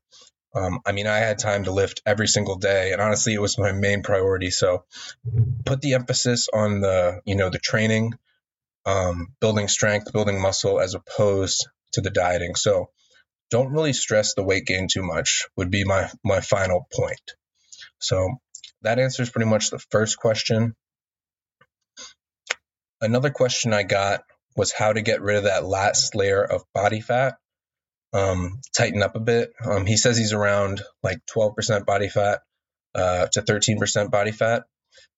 um, 0.54 0.80
I 0.84 0.92
mean, 0.92 1.06
I 1.06 1.18
had 1.18 1.38
time 1.38 1.64
to 1.64 1.70
lift 1.70 2.02
every 2.04 2.28
single 2.28 2.56
day, 2.56 2.92
and 2.92 3.00
honestly, 3.00 3.32
it 3.32 3.40
was 3.40 3.56
my 3.58 3.72
main 3.72 4.02
priority. 4.02 4.50
So, 4.50 4.84
put 5.64 5.80
the 5.80 5.94
emphasis 5.94 6.48
on 6.52 6.80
the, 6.80 7.20
you 7.24 7.36
know, 7.36 7.48
the 7.48 7.58
training, 7.58 8.12
um, 8.86 9.28
building 9.40 9.68
strength, 9.68 10.12
building 10.12 10.40
muscle, 10.40 10.80
as 10.80 10.94
opposed 10.94 11.66
to 11.92 12.00
the 12.00 12.10
dieting. 12.10 12.54
So 12.54 12.90
don't 13.50 13.72
really 13.72 13.92
stress 13.92 14.34
the 14.34 14.42
weight 14.42 14.66
gain 14.66 14.88
too 14.90 15.02
much 15.02 15.46
would 15.56 15.70
be 15.70 15.84
my 15.84 16.10
my 16.24 16.40
final 16.40 16.86
point. 16.92 17.32
So 17.98 18.36
that 18.82 18.98
answers 18.98 19.30
pretty 19.30 19.48
much 19.48 19.70
the 19.70 19.78
first 19.90 20.18
question. 20.18 20.74
Another 23.00 23.30
question 23.30 23.72
I 23.72 23.82
got 23.82 24.22
was 24.56 24.72
how 24.72 24.92
to 24.92 25.02
get 25.02 25.22
rid 25.22 25.36
of 25.36 25.44
that 25.44 25.64
last 25.64 26.14
layer 26.14 26.42
of 26.42 26.62
body 26.74 27.00
fat. 27.00 27.34
Um, 28.12 28.60
tighten 28.76 29.02
up 29.02 29.16
a 29.16 29.20
bit. 29.20 29.52
Um, 29.64 29.86
he 29.86 29.96
says 29.96 30.18
he's 30.18 30.34
around 30.34 30.82
like 31.02 31.18
12% 31.34 31.86
body 31.86 32.08
fat 32.08 32.40
uh, 32.94 33.26
to 33.32 33.42
13% 33.42 34.10
body 34.10 34.32
fat. 34.32 34.64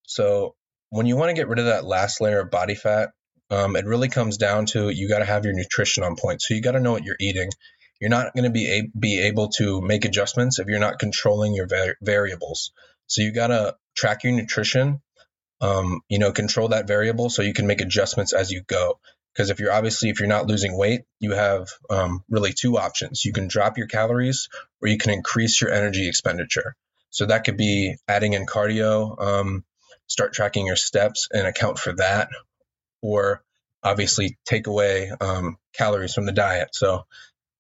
So 0.06 0.54
when 0.90 1.06
you 1.06 1.16
want 1.16 1.30
to 1.30 1.34
get 1.34 1.48
rid 1.48 1.58
of 1.58 1.66
that 1.66 1.84
last 1.84 2.20
layer 2.20 2.40
of 2.40 2.50
body 2.50 2.74
fat, 2.76 3.10
um, 3.50 3.76
it 3.76 3.84
really 3.84 4.08
comes 4.08 4.36
down 4.36 4.66
to 4.66 4.88
you 4.88 5.08
got 5.08 5.18
to 5.18 5.24
have 5.24 5.44
your 5.44 5.54
nutrition 5.54 6.02
on 6.02 6.16
point. 6.16 6.42
So 6.42 6.54
you 6.54 6.60
got 6.62 6.72
to 6.72 6.80
know 6.80 6.92
what 6.92 7.04
you're 7.04 7.16
eating. 7.20 7.50
You're 8.00 8.10
not 8.10 8.34
going 8.34 8.44
to 8.44 8.50
be 8.50 8.70
a- 8.70 8.98
be 8.98 9.22
able 9.22 9.48
to 9.56 9.80
make 9.80 10.04
adjustments 10.04 10.58
if 10.58 10.66
you're 10.66 10.78
not 10.78 10.98
controlling 10.98 11.54
your 11.54 11.66
var- 11.66 11.96
variables. 12.02 12.72
So 13.06 13.22
you 13.22 13.32
got 13.32 13.48
to 13.48 13.76
track 13.96 14.24
your 14.24 14.32
nutrition. 14.32 15.00
Um, 15.60 16.00
you 16.08 16.18
know, 16.18 16.32
control 16.32 16.68
that 16.68 16.86
variable 16.86 17.30
so 17.30 17.40
you 17.40 17.54
can 17.54 17.66
make 17.66 17.80
adjustments 17.80 18.32
as 18.34 18.50
you 18.50 18.62
go. 18.66 18.98
Because 19.32 19.50
if 19.50 19.60
you're 19.60 19.72
obviously 19.72 20.10
if 20.10 20.20
you're 20.20 20.28
not 20.28 20.46
losing 20.46 20.76
weight, 20.76 21.02
you 21.20 21.32
have 21.32 21.68
um, 21.90 22.22
really 22.28 22.52
two 22.52 22.76
options. 22.76 23.24
You 23.24 23.32
can 23.32 23.48
drop 23.48 23.78
your 23.78 23.86
calories, 23.86 24.48
or 24.82 24.88
you 24.88 24.98
can 24.98 25.12
increase 25.12 25.60
your 25.60 25.70
energy 25.72 26.08
expenditure. 26.08 26.76
So 27.10 27.26
that 27.26 27.44
could 27.44 27.56
be 27.56 27.96
adding 28.08 28.32
in 28.34 28.46
cardio, 28.46 29.20
um, 29.20 29.64
start 30.06 30.34
tracking 30.34 30.66
your 30.66 30.76
steps 30.76 31.28
and 31.32 31.46
account 31.46 31.78
for 31.78 31.94
that, 31.94 32.28
or 33.04 33.44
obviously 33.82 34.38
take 34.46 34.66
away 34.66 35.10
um, 35.20 35.58
calories 35.76 36.14
from 36.14 36.24
the 36.24 36.32
diet. 36.32 36.70
So 36.72 37.04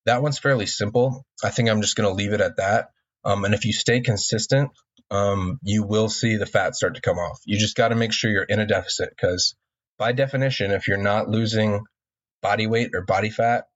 that 0.06 0.22
one's 0.22 0.38
fairly 0.38 0.66
simple. 0.66 1.26
I 1.44 1.50
think 1.50 1.68
I'm 1.68 1.82
just 1.82 1.96
going 1.96 2.08
to 2.08 2.14
leave 2.14 2.32
it 2.32 2.40
at 2.40 2.56
that. 2.56 2.88
Um, 3.24 3.44
and 3.44 3.54
if 3.54 3.66
you 3.66 3.72
stay 3.72 4.00
consistent, 4.00 4.70
um, 5.10 5.58
you 5.62 5.84
will 5.84 6.08
see 6.08 6.36
the 6.36 6.46
fat 6.46 6.74
start 6.74 6.94
to 6.94 7.02
come 7.02 7.18
off. 7.18 7.40
You 7.44 7.58
just 7.58 7.76
got 7.76 7.88
to 7.88 7.94
make 7.94 8.12
sure 8.12 8.30
you're 8.30 8.42
in 8.42 8.58
a 8.58 8.66
deficit 8.66 9.10
because, 9.10 9.54
by 9.98 10.12
definition, 10.12 10.70
if 10.70 10.88
you're 10.88 10.96
not 10.96 11.28
losing 11.28 11.84
body 12.42 12.66
weight 12.66 12.90
or 12.94 13.02
body 13.02 13.30
fat, 13.30 13.66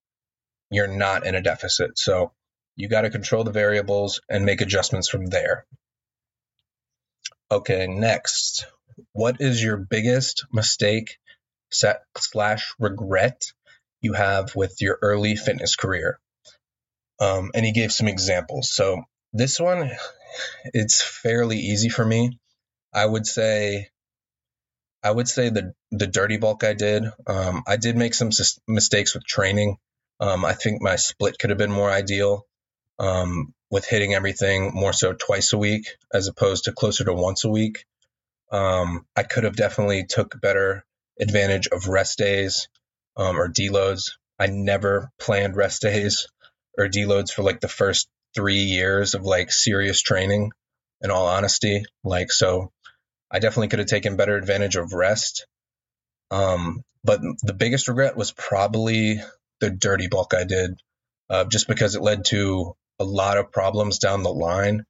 you're 0.70 0.88
not 0.88 1.26
in 1.26 1.34
a 1.34 1.42
deficit. 1.42 1.98
So 1.98 2.32
you 2.76 2.88
got 2.88 3.02
to 3.02 3.10
control 3.10 3.44
the 3.44 3.50
variables 3.50 4.20
and 4.28 4.44
make 4.44 4.62
adjustments 4.62 5.08
from 5.08 5.26
there. 5.26 5.66
Okay, 7.50 7.86
next. 7.86 8.66
What 9.12 9.40
is 9.40 9.62
your 9.62 9.76
biggest 9.76 10.46
mistake 10.52 11.18
slash 11.70 12.74
regret 12.78 13.42
you 14.00 14.12
have 14.12 14.54
with 14.54 14.76
your 14.80 14.98
early 15.02 15.36
fitness 15.36 15.76
career? 15.76 16.18
Um, 17.20 17.50
and 17.54 17.64
he 17.64 17.72
gave 17.72 17.92
some 17.92 18.08
examples. 18.08 18.70
So 18.72 19.02
this 19.32 19.58
one, 19.58 19.90
it's 20.64 21.02
fairly 21.02 21.58
easy 21.58 21.88
for 21.88 22.04
me. 22.04 22.38
I 22.92 23.04
would 23.04 23.26
say, 23.26 23.88
I 25.02 25.10
would 25.10 25.28
say 25.28 25.50
the 25.50 25.74
the 25.90 26.06
dirty 26.06 26.38
bulk 26.38 26.64
I 26.64 26.74
did. 26.74 27.04
Um, 27.26 27.62
I 27.66 27.76
did 27.76 27.96
make 27.96 28.14
some 28.14 28.30
mistakes 28.66 29.14
with 29.14 29.24
training. 29.24 29.76
Um, 30.20 30.44
I 30.44 30.54
think 30.54 30.82
my 30.82 30.96
split 30.96 31.38
could 31.38 31.50
have 31.50 31.58
been 31.58 31.70
more 31.70 31.90
ideal 31.90 32.46
um, 32.98 33.54
with 33.70 33.86
hitting 33.86 34.14
everything 34.14 34.72
more 34.74 34.92
so 34.92 35.12
twice 35.12 35.52
a 35.52 35.58
week 35.58 35.86
as 36.12 36.26
opposed 36.26 36.64
to 36.64 36.72
closer 36.72 37.04
to 37.04 37.12
once 37.12 37.44
a 37.44 37.48
week. 37.48 37.84
Um, 38.50 39.06
I 39.14 39.22
could 39.22 39.44
have 39.44 39.56
definitely 39.56 40.06
took 40.06 40.40
better 40.40 40.84
advantage 41.20 41.68
of 41.68 41.88
rest 41.88 42.18
days 42.18 42.68
um, 43.16 43.36
or 43.38 43.48
deloads. 43.48 44.12
I 44.38 44.46
never 44.46 45.10
planned 45.18 45.56
rest 45.56 45.82
days 45.82 46.28
or 46.78 46.88
deloads 46.88 47.32
for 47.32 47.42
like 47.42 47.60
the 47.60 47.68
first 47.68 48.08
three 48.34 48.62
years 48.62 49.14
of 49.14 49.24
like 49.24 49.50
serious 49.50 50.00
training. 50.00 50.52
In 51.00 51.12
all 51.12 51.28
honesty, 51.28 51.84
like 52.02 52.32
so, 52.32 52.72
I 53.30 53.38
definitely 53.38 53.68
could 53.68 53.78
have 53.78 53.88
taken 53.88 54.16
better 54.16 54.36
advantage 54.36 54.74
of 54.74 54.92
rest. 54.92 55.46
Um, 56.32 56.82
but 57.04 57.20
the 57.42 57.54
biggest 57.54 57.86
regret 57.86 58.16
was 58.16 58.32
probably 58.32 59.20
the 59.60 59.70
dirty 59.70 60.08
bulk 60.08 60.34
I 60.34 60.42
did, 60.42 60.72
uh, 61.30 61.44
just 61.44 61.68
because 61.68 61.94
it 61.94 62.02
led 62.02 62.24
to 62.26 62.74
a 62.98 63.04
lot 63.04 63.38
of 63.38 63.52
problems 63.52 63.98
down 63.98 64.24
the 64.24 64.32
line. 64.32 64.84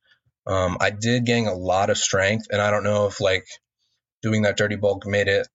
Um, 0.46 0.78
I 0.80 0.90
did 0.90 1.26
gain 1.26 1.46
a 1.46 1.54
lot 1.54 1.90
of 1.90 1.98
strength, 1.98 2.46
and 2.50 2.62
I 2.62 2.70
don't 2.70 2.84
know 2.84 3.06
if 3.06 3.20
like 3.20 3.46
doing 4.22 4.42
that 4.42 4.56
dirty 4.56 4.76
bulk 4.76 5.06
made 5.06 5.28
it, 5.28 5.46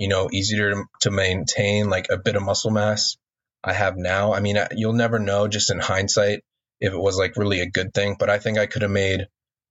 you 0.00 0.08
know, 0.08 0.30
easier 0.32 0.86
to, 1.02 1.10
maintain 1.10 1.90
like 1.90 2.06
a 2.10 2.16
bit 2.16 2.34
of 2.34 2.42
muscle 2.42 2.70
mass 2.70 3.18
I 3.62 3.74
have 3.74 3.98
now. 3.98 4.32
I 4.32 4.40
mean, 4.40 4.56
you'll 4.74 4.94
never 4.94 5.18
know 5.18 5.46
just 5.46 5.70
in 5.70 5.78
hindsight 5.78 6.42
if 6.80 6.94
it 6.94 6.98
was 6.98 7.18
like 7.18 7.36
really 7.36 7.60
a 7.60 7.70
good 7.70 7.92
thing, 7.92 8.16
but 8.18 8.30
I 8.30 8.38
think 8.38 8.58
I 8.58 8.64
could 8.64 8.80
have 8.80 8.90
made 8.90 9.26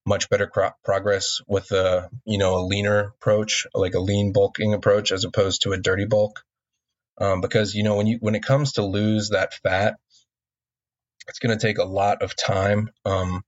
much 0.05 0.29
better 0.29 0.45
cro- 0.45 0.75
progress 0.83 1.41
with 1.48 1.71
a 1.71 2.09
you 2.25 2.38
know 2.38 2.57
a 2.57 2.65
leaner 2.65 3.13
approach, 3.15 3.65
like 3.74 3.95
a 3.95 4.00
lean 4.00 4.31
bulking 4.31 4.75
approach, 4.75 5.12
as 5.12 5.24
opposed 5.24 5.63
to 5.63 5.74
a 5.74 5.77
dirty 5.77 6.05
bulk. 6.05 6.43
Um, 7.17 7.41
because 7.41 7.74
you 7.74 7.83
know 7.83 7.95
when 7.95 8.05
you 8.05 8.17
when 8.21 8.36
it 8.36 8.43
comes 8.43 8.74
to 8.74 8.86
lose 8.86 9.29
that 9.29 9.55
fat, 9.55 9.95
it's 11.27 11.39
going 11.39 11.57
to 11.57 11.67
take 11.67 11.79
a 11.79 11.83
lot 11.83 12.21
of 12.21 12.36
time. 12.36 12.91
Um, 13.03 13.43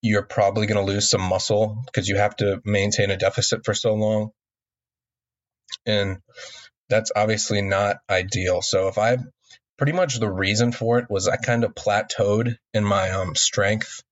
you're 0.00 0.22
probably 0.22 0.66
going 0.66 0.84
to 0.84 0.92
lose 0.92 1.10
some 1.10 1.20
muscle 1.20 1.82
because 1.84 2.08
you 2.08 2.16
have 2.16 2.36
to 2.36 2.62
maintain 2.64 3.10
a 3.10 3.18
deficit 3.18 3.66
for 3.66 3.74
so 3.74 3.92
long, 3.92 4.30
and 5.86 6.18
that's 6.88 7.12
obviously 7.14 7.62
not 7.62 7.98
ideal. 8.08 8.62
So 8.62 8.88
if 8.88 8.98
I 8.98 9.18
pretty 9.78 9.92
much 9.92 10.18
the 10.18 10.30
reason 10.30 10.72
for 10.72 10.98
it 10.98 11.10
was 11.10 11.28
I 11.28 11.36
kind 11.36 11.64
of 11.64 11.74
plateaued 11.74 12.56
in 12.74 12.84
my 12.84 13.10
um, 13.10 13.34
strength 13.34 14.02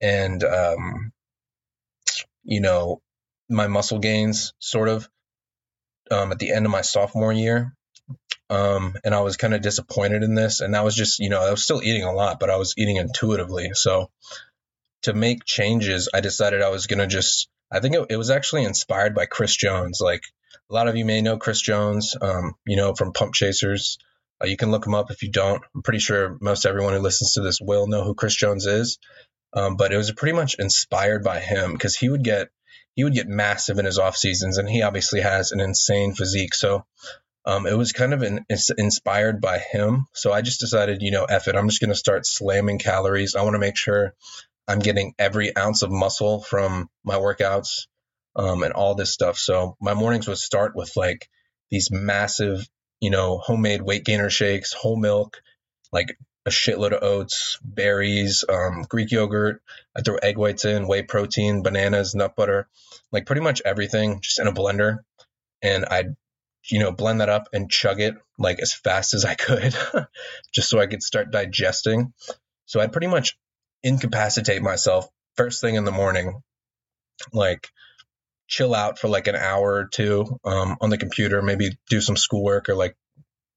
and 0.00 0.42
um, 0.44 1.12
you 2.44 2.60
know 2.60 3.00
my 3.48 3.66
muscle 3.66 3.98
gains 3.98 4.52
sort 4.58 4.88
of 4.88 5.08
um, 6.10 6.32
at 6.32 6.38
the 6.38 6.52
end 6.52 6.66
of 6.66 6.72
my 6.72 6.80
sophomore 6.80 7.32
year 7.32 7.74
um, 8.48 8.94
and 9.04 9.14
i 9.14 9.20
was 9.20 9.36
kind 9.36 9.54
of 9.54 9.62
disappointed 9.62 10.22
in 10.22 10.34
this 10.34 10.60
and 10.60 10.74
that 10.74 10.84
was 10.84 10.94
just 10.94 11.18
you 11.18 11.28
know 11.28 11.40
i 11.40 11.50
was 11.50 11.62
still 11.62 11.82
eating 11.82 12.04
a 12.04 12.12
lot 12.12 12.40
but 12.40 12.50
i 12.50 12.56
was 12.56 12.74
eating 12.76 12.96
intuitively 12.96 13.70
so 13.74 14.10
to 15.02 15.12
make 15.12 15.44
changes 15.44 16.08
i 16.14 16.20
decided 16.20 16.62
i 16.62 16.70
was 16.70 16.86
going 16.86 16.98
to 16.98 17.06
just 17.06 17.48
i 17.70 17.80
think 17.80 17.94
it, 17.94 18.06
it, 18.10 18.16
was 18.16 18.30
actually 18.30 18.64
inspired 18.64 19.14
by 19.14 19.26
chris 19.26 19.56
jones 19.56 20.00
like 20.00 20.22
a 20.70 20.74
lot 20.74 20.88
of 20.88 20.96
you 20.96 21.04
may 21.04 21.20
know 21.20 21.36
chris 21.36 21.60
jones 21.60 22.16
um, 22.20 22.54
you 22.66 22.76
know 22.76 22.94
from 22.94 23.12
pump 23.12 23.34
chasers 23.34 23.98
uh, 24.42 24.46
you 24.46 24.56
can 24.56 24.70
look 24.70 24.86
him 24.86 24.94
up 24.94 25.10
if 25.10 25.22
you 25.22 25.30
don't 25.30 25.62
i'm 25.74 25.82
pretty 25.82 25.98
sure 25.98 26.38
most 26.40 26.66
everyone 26.66 26.92
who 26.92 27.00
listens 27.00 27.32
to 27.32 27.40
this 27.40 27.60
will 27.60 27.86
know 27.86 28.04
who 28.04 28.14
chris 28.14 28.34
jones 28.34 28.66
is 28.66 28.98
um, 29.52 29.76
but 29.76 29.92
it 29.92 29.96
was 29.96 30.12
pretty 30.12 30.36
much 30.36 30.56
inspired 30.58 31.24
by 31.24 31.40
him 31.40 31.72
because 31.72 31.96
he 31.96 32.08
would 32.08 32.22
get 32.22 32.48
he 32.94 33.04
would 33.04 33.14
get 33.14 33.28
massive 33.28 33.78
in 33.78 33.84
his 33.84 33.98
off 33.98 34.16
seasons, 34.16 34.58
and 34.58 34.68
he 34.68 34.82
obviously 34.82 35.20
has 35.20 35.52
an 35.52 35.60
insane 35.60 36.14
physique. 36.14 36.54
So 36.54 36.84
um, 37.44 37.66
it 37.66 37.76
was 37.76 37.92
kind 37.92 38.12
of 38.12 38.22
an, 38.22 38.44
inspired 38.76 39.40
by 39.40 39.58
him. 39.58 40.06
So 40.12 40.32
I 40.32 40.42
just 40.42 40.60
decided, 40.60 41.00
you 41.00 41.10
know, 41.10 41.24
F 41.24 41.48
it, 41.48 41.56
I'm 41.56 41.68
just 41.68 41.80
going 41.80 41.90
to 41.90 41.96
start 41.96 42.26
slamming 42.26 42.78
calories. 42.78 43.34
I 43.34 43.42
want 43.42 43.54
to 43.54 43.60
make 43.60 43.76
sure 43.76 44.14
I'm 44.68 44.80
getting 44.80 45.14
every 45.18 45.56
ounce 45.56 45.82
of 45.82 45.90
muscle 45.90 46.42
from 46.42 46.88
my 47.04 47.14
workouts 47.14 47.86
um, 48.36 48.62
and 48.62 48.72
all 48.72 48.94
this 48.94 49.12
stuff. 49.12 49.36
So 49.38 49.76
my 49.80 49.94
mornings 49.94 50.28
would 50.28 50.38
start 50.38 50.74
with 50.74 50.96
like 50.96 51.28
these 51.70 51.90
massive, 51.90 52.68
you 53.00 53.10
know, 53.10 53.38
homemade 53.38 53.82
weight 53.82 54.04
gainer 54.04 54.30
shakes, 54.30 54.72
whole 54.72 54.96
milk, 54.96 55.40
like 55.92 56.16
a 56.46 56.50
shitload 56.50 56.92
of 56.92 57.02
oats, 57.02 57.58
berries, 57.62 58.44
um, 58.48 58.84
Greek 58.88 59.10
yogurt. 59.10 59.62
I 59.96 60.02
throw 60.02 60.16
egg 60.16 60.38
whites 60.38 60.64
in, 60.64 60.86
whey 60.86 61.02
protein, 61.02 61.62
bananas, 61.62 62.14
nut 62.14 62.34
butter, 62.36 62.68
like 63.12 63.26
pretty 63.26 63.42
much 63.42 63.62
everything 63.64 64.20
just 64.20 64.38
in 64.38 64.46
a 64.46 64.52
blender. 64.52 64.98
And 65.62 65.84
I'd, 65.84 66.16
you 66.70 66.78
know, 66.78 66.92
blend 66.92 67.20
that 67.20 67.28
up 67.28 67.48
and 67.52 67.70
chug 67.70 68.00
it 68.00 68.14
like 68.38 68.60
as 68.60 68.72
fast 68.72 69.12
as 69.14 69.24
I 69.24 69.34
could, 69.34 69.74
just 70.52 70.70
so 70.70 70.80
I 70.80 70.86
could 70.86 71.02
start 71.02 71.30
digesting. 71.30 72.12
So 72.66 72.80
I'd 72.80 72.92
pretty 72.92 73.08
much 73.08 73.36
incapacitate 73.82 74.62
myself 74.62 75.08
first 75.36 75.60
thing 75.60 75.74
in 75.74 75.84
the 75.84 75.92
morning, 75.92 76.42
like 77.32 77.68
chill 78.50 78.74
out 78.74 78.98
for 78.98 79.08
like 79.08 79.28
an 79.28 79.36
hour 79.36 79.72
or 79.72 79.86
two 79.86 80.38
um, 80.44 80.76
on 80.82 80.90
the 80.90 80.98
computer, 80.98 81.40
maybe 81.40 81.78
do 81.88 82.02
some 82.02 82.16
schoolwork 82.16 82.68
or 82.68 82.74
like 82.74 82.94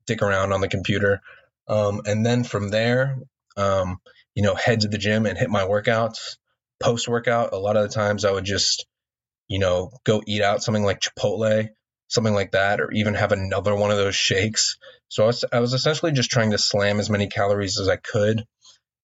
dick 0.06 0.22
around 0.22 0.54
on 0.54 0.62
the 0.62 0.70
computer 0.70 1.22
um, 1.68 2.02
and 2.06 2.26
then 2.26 2.44
from 2.44 2.70
there, 2.70 3.18
um, 3.58 4.00
you 4.36 4.44
know, 4.44 4.56
head 4.56 4.82
to 4.82 4.88
the 4.88 4.98
gym 4.98 5.26
and 5.26 5.38
hit 5.38 5.50
my 5.50 5.64
workouts. 5.64 6.38
Post 6.80 7.08
workout, 7.08 7.54
a 7.54 7.58
lot 7.58 7.78
of 7.78 7.84
the 7.84 7.94
times 7.94 8.26
I 8.26 8.32
would 8.32 8.44
just, 8.44 8.86
you 9.48 9.60
know, 9.60 9.92
go 10.04 10.22
eat 10.26 10.42
out 10.42 10.64
something 10.64 10.84
like 10.84 11.00
Chipotle, 11.00 11.70
something 12.08 12.34
like 12.34 12.52
that, 12.52 12.82
or 12.82 12.92
even 12.92 13.14
have 13.14 13.32
another 13.32 13.74
one 13.76 13.92
of 13.92 13.98
those 13.98 14.16
shakes. 14.16 14.78
So 15.08 15.24
I 15.24 15.28
was, 15.28 15.46
I 15.54 15.60
was 15.60 15.74
essentially 15.74 16.12
just 16.12 16.32
trying 16.32 16.52
to 16.52 16.58
slam 16.58 17.00
as 17.00 17.10
many 17.10 17.28
calories 17.28 17.80
as 17.80 17.88
I 17.88 17.96
could. 17.96 18.44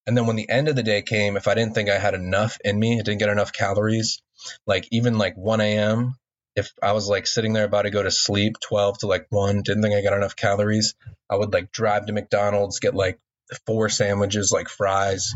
And 0.05 0.17
then 0.17 0.25
when 0.25 0.35
the 0.35 0.49
end 0.49 0.67
of 0.67 0.75
the 0.75 0.83
day 0.83 1.01
came, 1.03 1.37
if 1.37 1.47
I 1.47 1.53
didn't 1.53 1.75
think 1.75 1.89
I 1.89 1.99
had 1.99 2.15
enough 2.15 2.57
in 2.65 2.77
me, 2.77 2.99
I 2.99 3.03
didn't 3.03 3.19
get 3.19 3.29
enough 3.29 3.53
calories, 3.53 4.21
like 4.65 4.87
even 4.91 5.17
like 5.17 5.35
1 5.35 5.61
a.m., 5.61 6.15
if 6.55 6.71
I 6.81 6.91
was 6.91 7.07
like 7.07 7.27
sitting 7.27 7.53
there 7.53 7.65
about 7.65 7.83
to 7.83 7.89
go 7.89 8.03
to 8.03 8.11
sleep, 8.11 8.55
12 8.67 8.99
to 8.99 9.07
like 9.07 9.27
1, 9.29 9.61
didn't 9.63 9.81
think 9.81 9.95
I 9.95 10.01
got 10.01 10.17
enough 10.17 10.35
calories, 10.35 10.95
I 11.29 11.35
would 11.35 11.53
like 11.53 11.71
drive 11.71 12.07
to 12.07 12.13
McDonald's, 12.13 12.79
get 12.79 12.95
like 12.95 13.19
four 13.65 13.89
sandwiches, 13.89 14.51
like 14.51 14.69
fries. 14.69 15.33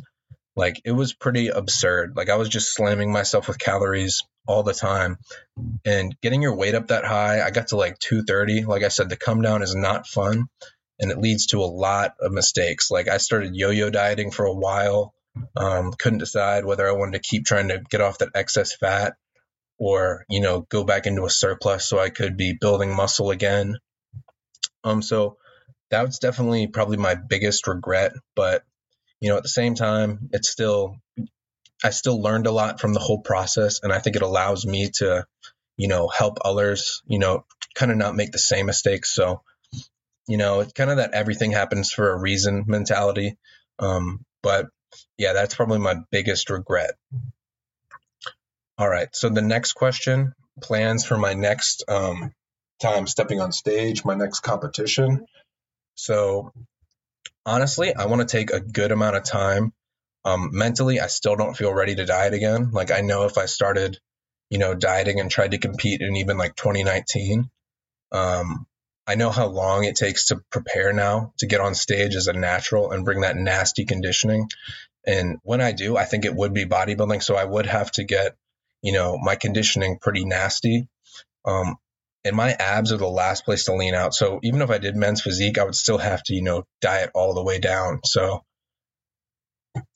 Like 0.56 0.82
it 0.86 0.92
was 0.92 1.14
pretty 1.14 1.48
absurd. 1.48 2.16
Like 2.16 2.30
I 2.30 2.36
was 2.36 2.50
just 2.50 2.74
slamming 2.74 3.12
myself 3.12 3.48
with 3.48 3.58
calories 3.58 4.24
all 4.48 4.64
the 4.64 4.74
time. 4.74 5.18
And 5.86 6.16
getting 6.22 6.42
your 6.42 6.56
weight 6.56 6.76
up 6.76 6.88
that 6.88 7.06
high, 7.06 7.42
I 7.42 7.50
got 7.50 7.70
to 7.70 7.78
like 7.78 7.98
230. 8.00 8.66
Like 8.66 8.84
I 8.84 8.90
said, 8.90 9.10
the 9.10 9.16
come 9.16 9.42
down 9.42 9.64
is 9.64 9.76
not 9.76 10.08
fun 10.08 10.48
and 11.00 11.12
it 11.12 11.18
leads 11.18 11.48
to 11.48 11.60
a 11.60 11.66
lot 11.66 12.16
of 12.20 12.32
mistakes. 12.32 12.92
Like 12.92 13.08
I 13.08 13.18
started 13.18 13.56
yo 13.56 13.70
yo 13.72 13.90
dieting 13.90 14.32
for 14.32 14.46
a 14.46 14.54
while, 14.54 15.14
um, 15.56 15.92
couldn't 15.94 16.20
decide 16.20 16.66
whether 16.66 16.88
I 16.88 16.94
wanted 16.94 17.14
to 17.14 17.28
keep 17.28 17.46
trying 17.46 17.70
to 17.70 17.82
get 17.90 18.02
off 18.02 18.20
that 18.20 18.36
excess 18.36 18.76
fat 18.76 19.16
or, 19.78 20.26
you 20.30 20.42
know, 20.42 20.62
go 20.62 20.84
back 20.84 21.06
into 21.06 21.26
a 21.26 21.30
surplus 21.30 21.88
so 21.88 22.00
I 22.00 22.10
could 22.10 22.38
be 22.38 22.58
building 22.60 22.96
muscle 22.96 23.32
again. 23.32 23.78
Um, 24.84 25.02
so 25.02 25.38
that's 25.90 26.20
definitely 26.20 26.68
probably 26.68 26.98
my 26.98 27.16
biggest 27.16 27.68
regret. 27.68 28.14
But, 28.36 28.64
you 29.20 29.30
know, 29.30 29.38
at 29.38 29.44
the 29.44 29.50
same 29.50 29.76
time, 29.76 30.30
it's 30.32 30.50
still 30.50 30.98
I 31.84 31.90
still 31.90 32.22
learned 32.22 32.48
a 32.48 32.52
lot 32.52 32.80
from 32.80 32.94
the 32.94 33.00
whole 33.00 33.22
process, 33.22 33.82
and 33.84 33.92
I 33.92 34.00
think 34.00 34.16
it 34.16 34.22
allows 34.22 34.66
me 34.66 34.90
to, 34.96 35.26
you 35.76 35.90
know, 35.90 36.08
help 36.08 36.38
others, 36.46 37.02
you 37.06 37.20
know, 37.20 37.46
kind 37.76 37.92
of 37.92 37.98
not 37.98 38.16
make 38.16 38.32
the 38.32 38.40
same 38.40 38.68
mistakes. 38.68 39.14
So, 39.14 39.42
you 40.28 40.38
know, 40.38 40.62
it's 40.62 40.72
kind 40.74 40.90
of 40.90 40.98
that 40.98 41.14
everything 41.14 41.52
happens 41.52 41.92
for 41.92 42.10
a 42.10 42.18
reason 42.18 42.64
mentality. 42.68 43.38
Um, 43.80 44.24
but 44.42 44.68
yeah, 45.18 45.34
that's 45.34 45.56
probably 45.56 45.80
my 45.80 45.96
biggest 46.12 46.50
regret. 46.50 46.92
All 48.78 48.90
right. 48.90 49.10
So 49.14 49.30
the 49.30 49.42
next 49.42 49.74
question 49.74 50.34
plans 50.62 51.06
for 51.06 51.18
my 51.18 51.34
next 51.34 51.84
um, 51.88 52.32
time 52.82 53.08
stepping 53.08 53.42
on 53.42 53.52
stage, 53.52 54.06
my 54.06 54.16
next 54.16 54.42
competition. 54.42 55.26
So 55.96 56.52
honestly, 57.46 57.94
I 57.96 58.06
want 58.06 58.28
to 58.28 58.38
take 58.38 58.52
a 58.52 58.60
good 58.60 58.92
amount 58.92 59.16
of 59.16 59.24
time 59.24 59.74
um, 60.26 60.50
mentally, 60.54 61.00
I 61.00 61.08
still 61.08 61.36
don't 61.36 61.56
feel 61.56 61.74
ready 61.74 61.96
to 61.96 62.06
diet 62.06 62.34
again. 62.34 62.72
Like 62.72 62.92
I 62.92 63.02
know 63.02 63.26
if 63.26 63.38
I 63.38 63.46
started, 63.46 64.00
you 64.50 64.58
know, 64.58 64.74
dieting 64.74 65.20
and 65.20 65.30
tried 65.30 65.52
to 65.52 65.58
compete 65.58 66.02
in 66.02 66.16
even 66.16 66.38
like 66.38 66.56
2019, 66.56 67.50
um, 68.12 68.66
I 69.06 69.16
know 69.16 69.32
how 69.32 69.48
long 69.48 69.84
it 69.84 69.96
takes 69.96 70.28
to 70.28 70.42
prepare 70.52 70.94
now 70.94 71.34
to 71.40 71.48
get 71.48 71.62
on 71.62 71.76
stage 71.76 72.16
as 72.16 72.28
a 72.28 72.34
natural 72.34 72.92
and 72.92 73.06
bring 73.06 73.22
that 73.22 73.36
nasty 73.36 73.86
conditioning. 73.86 74.48
And 75.06 75.40
when 75.44 75.62
I 75.62 75.74
do, 75.74 75.98
I 75.98 76.06
think 76.06 76.26
it 76.26 76.36
would 76.36 76.54
be 76.54 76.66
bodybuilding. 76.66 77.22
So 77.22 77.36
I 77.36 77.44
would 77.44 77.66
have 77.66 77.92
to 77.94 78.06
get, 78.06 78.36
you 78.82 78.94
know, 78.94 79.18
my 79.18 79.36
conditioning 79.36 80.00
pretty 80.02 80.24
nasty. 80.24 80.88
Um, 81.46 81.76
and 82.24 82.36
my 82.36 82.54
abs 82.54 82.94
are 82.94 82.98
the 82.98 83.08
last 83.08 83.44
place 83.44 83.66
to 83.66 83.76
lean 83.76 83.94
out. 83.94 84.14
So 84.14 84.40
even 84.44 84.62
if 84.62 84.70
I 84.70 84.78
did 84.78 84.96
men's 84.96 85.22
physique, 85.22 85.58
I 85.58 85.66
would 85.66 85.76
still 85.76 85.98
have 85.98 86.24
to, 86.24 86.34
you 86.34 86.42
know, 86.42 86.64
diet 86.80 87.12
all 87.14 87.34
the 87.34 87.44
way 87.44 87.60
down. 87.60 88.00
So 88.06 88.46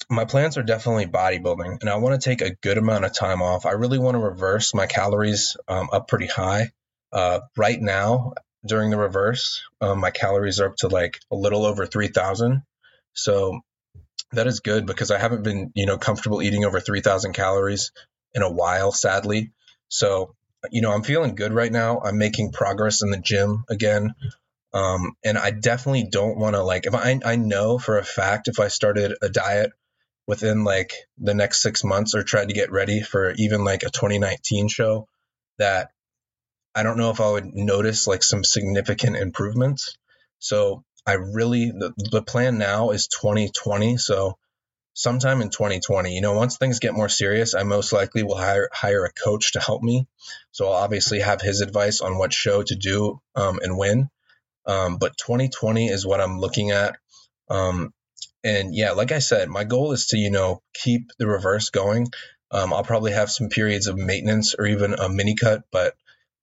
my 0.09 0.25
plans 0.25 0.57
are 0.57 0.63
definitely 0.63 1.05
bodybuilding, 1.05 1.81
and 1.81 1.89
I 1.89 1.97
want 1.97 2.19
to 2.19 2.29
take 2.29 2.41
a 2.41 2.55
good 2.55 2.77
amount 2.77 3.05
of 3.05 3.13
time 3.13 3.41
off. 3.41 3.65
I 3.65 3.71
really 3.71 3.99
want 3.99 4.15
to 4.15 4.19
reverse 4.19 4.73
my 4.73 4.87
calories 4.87 5.55
um, 5.67 5.89
up 5.91 6.07
pretty 6.07 6.27
high. 6.27 6.71
Uh, 7.11 7.41
right 7.55 7.79
now, 7.79 8.33
during 8.67 8.91
the 8.91 8.97
reverse, 8.97 9.61
um, 9.81 9.99
my 9.99 10.11
calories 10.11 10.59
are 10.59 10.67
up 10.67 10.75
to 10.77 10.87
like 10.87 11.19
a 11.31 11.35
little 11.35 11.65
over 11.65 11.85
3,000. 11.85 12.61
So 13.13 13.61
that 14.31 14.47
is 14.47 14.59
good 14.59 14.85
because 14.85 15.11
I 15.11 15.17
haven't 15.17 15.43
been, 15.43 15.71
you 15.73 15.85
know, 15.85 15.97
comfortable 15.97 16.41
eating 16.41 16.65
over 16.65 16.79
3,000 16.79 17.33
calories 17.33 17.91
in 18.33 18.41
a 18.41 18.51
while, 18.51 18.91
sadly. 18.91 19.51
So, 19.89 20.35
you 20.71 20.81
know, 20.81 20.91
I'm 20.91 21.03
feeling 21.03 21.35
good 21.35 21.53
right 21.53 21.71
now. 21.71 22.01
I'm 22.01 22.17
making 22.17 22.51
progress 22.51 23.01
in 23.01 23.09
the 23.09 23.17
gym 23.17 23.63
again. 23.69 24.13
Um, 24.73 25.13
and 25.23 25.37
I 25.37 25.51
definitely 25.51 26.07
don't 26.11 26.37
want 26.37 26.55
to 26.55 26.61
like 26.61 26.85
if 26.85 26.93
I 26.93 27.19
I 27.23 27.37
know 27.37 27.79
for 27.79 27.97
a 27.97 28.03
fact 28.03 28.49
if 28.49 28.59
I 28.59 28.67
started 28.67 29.15
a 29.21 29.29
diet 29.29 29.71
within 30.27 30.65
like 30.65 30.91
the 31.17 31.33
next 31.33 31.61
six 31.61 31.83
months 31.85 32.13
or 32.13 32.21
tried 32.21 32.49
to 32.49 32.53
get 32.53 32.71
ready 32.71 33.01
for 33.01 33.31
even 33.37 33.63
like 33.63 33.83
a 33.83 33.89
2019 33.89 34.67
show 34.67 35.07
that 35.57 35.91
I 36.77 36.83
don't 36.83 36.97
know 36.97 37.09
if 37.09 37.19
I 37.19 37.31
would 37.31 37.55
notice 37.55 38.05
like 38.05 38.21
some 38.21 38.43
significant 38.43 39.15
improvements. 39.17 39.97
So 40.37 40.83
I 41.07 41.13
really 41.13 41.71
the, 41.71 41.91
the 42.11 42.21
plan 42.21 42.59
now 42.59 42.91
is 42.91 43.07
2020. 43.07 43.97
So 43.97 44.37
sometime 44.93 45.41
in 45.41 45.49
2020, 45.49 46.13
you 46.13 46.21
know, 46.21 46.33
once 46.33 46.57
things 46.57 46.77
get 46.77 46.93
more 46.93 47.09
serious, 47.09 47.55
I 47.55 47.63
most 47.63 47.93
likely 47.93 48.21
will 48.21 48.37
hire 48.37 48.69
hire 48.71 49.05
a 49.05 49.11
coach 49.11 49.53
to 49.53 49.59
help 49.59 49.81
me. 49.81 50.05
So 50.51 50.67
I'll 50.67 50.83
obviously 50.83 51.19
have 51.21 51.41
his 51.41 51.61
advice 51.61 51.99
on 51.99 52.19
what 52.19 52.31
show 52.31 52.61
to 52.61 52.75
do 52.75 53.21
um, 53.33 53.59
and 53.63 53.75
when. 53.75 54.11
Um, 54.67 54.97
but 54.97 55.17
2020 55.17 55.87
is 55.87 56.05
what 56.05 56.21
I'm 56.21 56.39
looking 56.39 56.69
at. 56.69 56.95
Um, 57.49 57.91
and 58.43 58.75
yeah, 58.75 58.91
like 58.91 59.11
I 59.11 59.19
said, 59.19 59.49
my 59.49 59.63
goal 59.63 59.93
is 59.93 60.05
to, 60.07 60.17
you 60.19 60.29
know, 60.29 60.61
keep 60.75 61.09
the 61.17 61.25
reverse 61.25 61.71
going. 61.71 62.09
Um, 62.51 62.71
I'll 62.71 62.83
probably 62.83 63.13
have 63.13 63.31
some 63.31 63.49
periods 63.49 63.87
of 63.87 63.97
maintenance 63.97 64.53
or 64.53 64.67
even 64.67 64.93
a 64.93 65.09
mini 65.09 65.33
cut, 65.33 65.63
but 65.71 65.95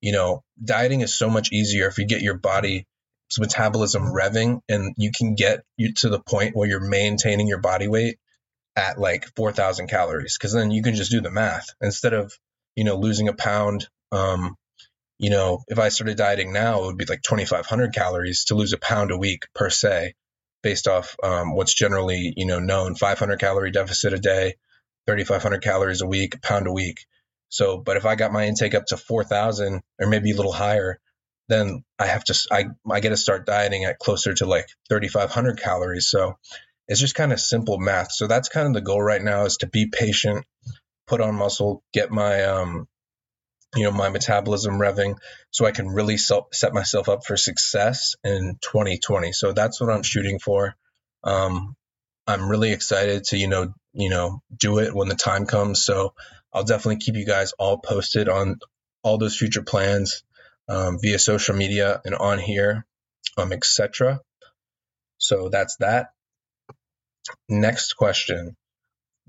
you 0.05 0.13
know, 0.13 0.45
dieting 0.63 1.01
is 1.01 1.17
so 1.17 1.31
much 1.31 1.51
easier 1.51 1.89
if 1.89 1.97
you 1.97 2.07
get 2.07 2.21
your 2.21 2.37
body's 2.37 2.85
metabolism 3.39 4.03
revving 4.03 4.61
and 4.69 4.95
you 4.99 5.11
can 5.17 5.35
get 5.35 5.65
you 5.79 5.95
to 5.95 6.11
the 6.11 6.21
point 6.21 6.55
where 6.55 6.69
you're 6.69 6.87
maintaining 6.87 7.49
your 7.49 7.63
body 7.63 7.89
weight 7.89 8.19
at 8.77 8.99
like 8.99 9.25
4,000 9.35 9.89
calories. 9.89 10.37
Cause 10.37 10.53
then 10.53 10.71
you 10.71 10.83
can 10.83 10.95
just 10.95 11.11
do 11.11 11.23
the 11.23 11.31
math 11.31 11.71
instead 11.81 12.13
of, 12.13 12.35
you 12.77 12.85
know, 12.85 12.97
losing 12.97 13.29
a 13.29 13.33
pound, 13.33 13.89
um, 14.13 14.57
you 15.17 15.31
know, 15.31 15.63
if 15.69 15.79
I 15.79 15.89
started 15.89 16.19
dieting 16.19 16.53
now, 16.53 16.83
it 16.83 16.87
would 16.87 16.99
be 16.99 17.07
like 17.07 17.23
2,500 17.23 17.95
calories 17.95 18.45
to 18.47 18.57
lose 18.57 18.75
a 18.75 18.79
pound 18.79 19.11
a 19.11 19.17
week 19.17 19.45
per 19.55 19.71
se, 19.71 20.13
based 20.63 20.87
off 20.87 21.17
um, 21.23 21.55
what's 21.55 21.73
generally, 21.73 22.35
you 22.37 22.45
know, 22.45 22.59
known 22.59 22.95
500 22.95 23.41
calorie 23.41 23.71
deficit 23.71 24.13
a 24.13 24.19
day, 24.19 24.57
3,500 25.07 25.63
calories 25.63 26.03
a 26.03 26.07
week, 26.07 26.43
pound 26.43 26.67
a 26.67 26.73
week. 26.73 27.07
So, 27.55 27.79
but 27.79 27.97
if 27.97 28.05
I 28.05 28.17
got 28.17 28.33
my 28.33 28.47
intake 28.47 28.75
up 28.75 28.87
to 28.87 28.97
4,000 28.97 29.81
or 30.01 30.09
maybe 30.09 30.33
a 30.33 30.37
little 30.37 30.53
higher, 30.53 30.99
then 31.49 31.85
I 32.01 32.07
have 32.07 32.25
to, 32.25 32.35
I, 32.51 32.65
I 32.91 32.99
get 32.99 33.11
to 33.11 33.17
start 33.17 33.47
dieting 33.47 33.85
at 33.85 34.01
closer 34.01 34.35
to 34.35 34.47
like 34.47 34.67
3,500 34.89 35.61
calories. 35.61 36.09
So 36.09 36.37
it's 36.89 36.99
just 36.99 37.15
kind 37.15 37.33
of 37.33 37.39
simple 37.39 37.79
math. 37.79 38.11
So 38.11 38.27
that's 38.27 38.49
kind 38.49 38.67
of 38.67 38.75
the 38.75 38.81
goal 38.81 39.01
right 39.01 39.23
now 39.23 39.45
is 39.45 39.59
to 39.59 39.69
be 39.69 39.87
patient, 39.87 40.45
put 41.07 41.21
on 41.21 41.37
muscle, 41.37 41.85
get 41.93 42.11
my, 42.11 42.43
um, 42.43 42.89
you 43.77 43.85
know 43.85 43.93
my 43.93 44.09
metabolism 44.09 44.75
revving 44.75 45.17
so 45.51 45.67
i 45.67 45.73
can 45.73 45.89
really 45.89 46.17
set 46.17 46.73
myself 46.73 47.09
up 47.09 47.27
for 47.27 47.37
success 47.37 48.15
in 48.23 48.57
2020 48.61 49.33
so 49.33 49.51
that's 49.51 49.81
what 49.81 49.91
i'm 49.91 50.05
shooting 50.05 50.39
for 50.39 50.77
um, 51.25 51.75
i'm 52.29 52.49
really 52.49 52.71
excited 52.71 53.25
to 53.25 53.37
you 53.37 53.49
know 53.49 53.75
you 53.93 54.11
know 54.11 54.41
do 54.57 54.79
it 54.79 54.95
when 54.95 55.09
the 55.09 55.17
time 55.17 55.45
comes 55.45 55.85
so 55.85 56.15
i'll 56.55 56.65
definitely 56.65 56.97
keep 56.97 57.17
you 57.17 57.27
guys 57.27 57.53
all 57.59 57.79
posted 57.79 58.29
on 58.29 58.59
all 59.03 59.19
those 59.19 59.37
future 59.37 59.63
plans 59.63 60.23
um, 60.69 60.99
via 61.01 61.19
social 61.19 61.55
media 61.55 62.01
and 62.05 62.15
on 62.15 62.39
here 62.39 62.87
um, 63.37 63.53
etc 63.53 64.21
so 65.19 65.49
that's 65.49 65.77
that 65.77 66.13
next 67.49 67.95
question 67.95 68.57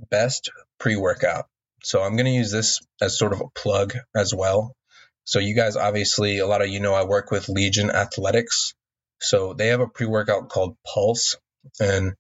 best 0.10 0.52
pre-workout 0.80 1.46
so 1.86 2.02
I'm 2.02 2.16
going 2.16 2.26
to 2.26 2.32
use 2.32 2.52
this 2.52 2.82
as 3.00 3.16
sort 3.16 3.32
of 3.32 3.42
a 3.42 3.50
plug 3.54 3.94
as 4.16 4.34
well. 4.34 4.76
So 5.24 5.38
you 5.38 5.54
guys 5.54 5.76
obviously 5.76 6.40
a 6.40 6.48
lot 6.48 6.64
of 6.64 6.70
you 6.70 6.80
know 6.80 6.96
I 6.96 7.04
work 7.04 7.30
with 7.30 7.48
Legion 7.48 7.92
Athletics. 7.92 8.74
So 9.22 9.54
they 9.54 9.68
have 9.68 9.82
a 9.82 9.88
pre-workout 9.88 10.50
called 10.50 10.78
Pulse 10.84 11.38
and 11.80 12.16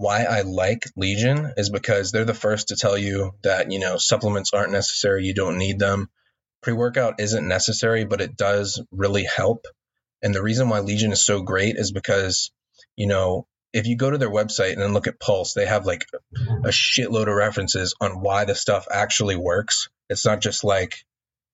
why 0.00 0.22
I 0.24 0.40
like 0.40 0.84
Legion 0.96 1.52
is 1.58 1.68
because 1.68 2.10
they're 2.10 2.24
the 2.24 2.32
first 2.32 2.68
to 2.68 2.76
tell 2.76 2.96
you 2.96 3.34
that, 3.42 3.70
you 3.70 3.78
know, 3.78 3.98
supplements 3.98 4.54
aren't 4.54 4.72
necessary, 4.72 5.26
you 5.26 5.34
don't 5.34 5.58
need 5.58 5.78
them. 5.78 6.08
Pre-workout 6.62 7.20
isn't 7.20 7.46
necessary, 7.46 8.06
but 8.06 8.22
it 8.22 8.34
does 8.34 8.82
really 8.90 9.24
help. 9.24 9.66
And 10.22 10.34
the 10.34 10.42
reason 10.42 10.70
why 10.70 10.80
Legion 10.80 11.12
is 11.12 11.26
so 11.26 11.42
great 11.42 11.76
is 11.76 11.92
because, 11.92 12.50
you 12.96 13.08
know, 13.08 13.46
if 13.74 13.86
you 13.86 13.94
go 13.94 14.10
to 14.10 14.16
their 14.16 14.30
website 14.30 14.72
and 14.72 14.80
then 14.80 14.94
look 14.94 15.06
at 15.06 15.20
Pulse, 15.20 15.52
they 15.52 15.66
have 15.66 15.84
like 15.84 16.06
a 16.64 16.70
shitload 16.70 17.28
of 17.28 17.34
references 17.34 17.94
on 18.00 18.22
why 18.22 18.46
the 18.46 18.54
stuff 18.54 18.86
actually 18.90 19.36
works. 19.36 19.90
It's 20.08 20.24
not 20.24 20.40
just 20.40 20.64
like, 20.64 21.04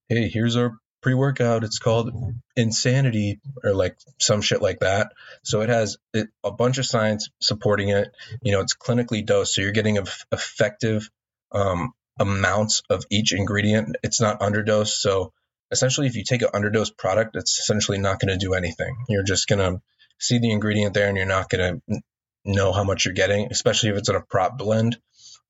hey, 0.09 0.29
here's 0.29 0.55
our 0.55 0.79
pre 1.07 1.15
workout. 1.15 1.63
It's 1.63 1.79
called 1.79 2.13
Insanity 2.57 3.39
or 3.63 3.75
like 3.75 3.97
some 4.19 4.41
shit 4.41 4.61
like 4.61 4.81
that. 4.81 5.13
So 5.45 5.61
it 5.61 5.69
has 5.69 5.99
a 6.43 6.51
bunch 6.51 6.79
of 6.79 6.87
science 6.87 7.29
supporting 7.41 7.91
it. 7.91 8.09
You 8.43 8.51
know, 8.51 8.61
it's 8.61 8.75
clinically 8.75 9.25
dosed. 9.25 9.55
So 9.55 9.63
you're 9.63 9.71
getting 9.71 9.99
effective 10.33 11.09
um, 11.53 11.93
amounts 12.19 12.83
of 12.91 13.05
each 13.09 13.33
ingredient. 13.33 13.95
It's 14.03 14.21
not 14.21 14.41
underdosed. 14.41 14.97
So 14.99 15.33
essentially, 15.71 16.09
if 16.09 16.17
you 16.17 16.25
take 16.25 16.43
an 16.43 16.49
underdosed 16.53 16.97
product, 16.97 17.37
it's 17.37 17.61
essentially 17.61 17.99
not 17.99 18.19
going 18.19 18.37
to 18.37 18.45
do 18.45 18.55
anything. 18.55 18.97
You're 19.09 19.23
just 19.23 19.47
going 19.47 19.61
to 19.61 19.81
see 20.19 20.41
the 20.41 20.51
ingredient 20.51 20.93
there 20.93 21.07
and 21.07 21.17
you're 21.17 21.25
not 21.25 21.49
going 21.49 21.81
to 21.87 22.01
know 22.45 22.73
how 22.73 22.83
much 22.83 23.05
you're 23.05 23.15
getting, 23.15 23.47
especially 23.53 23.91
if 23.91 23.97
it's 23.97 24.09
in 24.09 24.17
a 24.17 24.23
prop 24.23 24.59
blend 24.59 24.97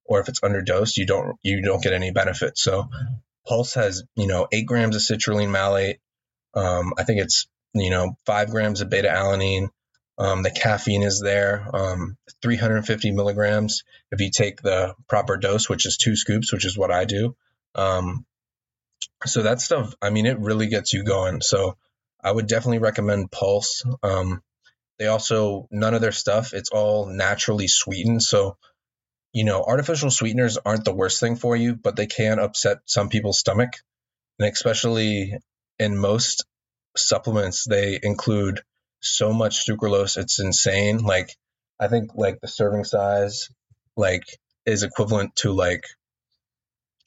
or 0.05 0.21
if 0.21 0.29
it's 0.29 0.41
underdosed, 0.41 0.99
you 0.99 1.07
don't 1.07 1.39
you 1.43 1.63
don't 1.63 1.83
get 1.83 1.95
any 1.95 2.11
benefit. 2.11 2.59
So 2.59 2.91
Pulse 3.47 3.75
has, 3.75 4.03
you 4.15 4.27
know, 4.27 4.49
eight 4.53 4.67
grams 4.67 4.97
of 4.97 5.03
citrulline 5.03 5.51
malate. 5.51 5.99
Um, 6.55 6.95
I 6.99 7.05
think 7.05 7.21
it's, 7.21 7.49
you 7.75 7.91
know, 7.91 8.17
five 8.27 8.51
grams 8.51 8.81
of 8.81 8.91
beta 8.91 9.09
alanine. 9.09 9.69
Um, 10.19 10.43
the 10.43 10.51
caffeine 10.51 11.03
is 11.03 11.21
there, 11.21 11.69
um, 11.75 12.17
350 12.43 13.11
milligrams 13.11 13.85
if 14.11 14.21
you 14.21 14.31
take 14.31 14.63
the 14.63 14.95
proper 15.09 15.37
dose, 15.37 15.69
which 15.69 15.85
is 15.85 15.99
two 15.99 16.17
scoops, 16.17 16.53
which 16.53 16.65
is 16.65 16.77
what 16.77 16.91
I 16.91 17.05
do. 17.05 17.37
Um, 17.75 18.25
so 19.27 19.43
that 19.43 19.61
stuff, 19.61 19.95
I 20.01 20.11
mean, 20.11 20.27
it 20.27 20.39
really 20.39 20.69
gets 20.69 20.93
you 20.93 21.05
going. 21.05 21.43
So 21.43 21.77
I 22.23 22.33
would 22.33 22.47
definitely 22.47 22.79
recommend 22.79 23.31
Pulse. 23.31 23.85
Um, 24.03 24.43
they 24.99 25.07
also, 25.07 25.69
none 25.71 25.95
of 25.95 26.01
their 26.01 26.13
stuff, 26.13 26.55
it's 26.55 26.71
all 26.71 27.07
naturally 27.07 27.69
sweetened. 27.69 28.23
So, 28.23 28.57
you 29.37 29.45
know, 29.45 29.63
artificial 29.63 30.11
sweeteners 30.11 30.57
aren't 30.57 30.87
the 30.87 30.95
worst 30.95 31.21
thing 31.21 31.37
for 31.37 31.55
you, 31.55 31.75
but 31.75 31.95
they 31.95 32.07
can 32.07 32.39
upset 32.39 32.79
some 32.87 33.11
people's 33.11 33.39
stomach. 33.39 33.69
And 34.39 34.51
especially 34.51 35.37
in 35.79 35.99
most 35.99 36.47
supplements, 36.97 37.67
they 37.69 38.01
include 38.03 38.63
so 39.01 39.35
much 39.35 39.67
sucralose, 39.67 40.17
it's 40.17 40.41
insane. 40.41 41.01
Like, 41.01 41.37
I 41.79 41.89
think 41.89 42.13
like 42.15 42.41
the 42.41 42.49
serving 42.49 42.85
size, 42.85 43.51
like, 43.95 44.23
is 44.65 44.85
equivalent 44.85 45.37
to 45.37 45.53
like 45.53 45.85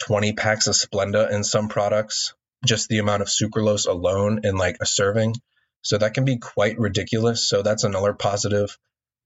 20 0.04 0.34
packs 0.34 0.68
of 0.68 0.76
Splenda 0.76 1.32
in 1.32 1.44
some 1.44 1.68
products, 1.68 2.36
just 2.63 2.89
the 2.89 3.00
amount 3.00 3.24
of 3.24 3.28
sucralose 3.28 3.88
alone 3.88 4.42
in 4.44 4.56
like 4.56 4.78
a 4.82 4.86
serving. 4.86 5.34
So 5.82 5.98
that 5.98 6.13
can 6.13 6.26
be 6.26 6.38
quite 6.38 6.78
ridiculous. 6.78 7.50
So 7.50 7.63
that's 7.63 7.86
another 7.86 8.13
positive. 8.13 8.78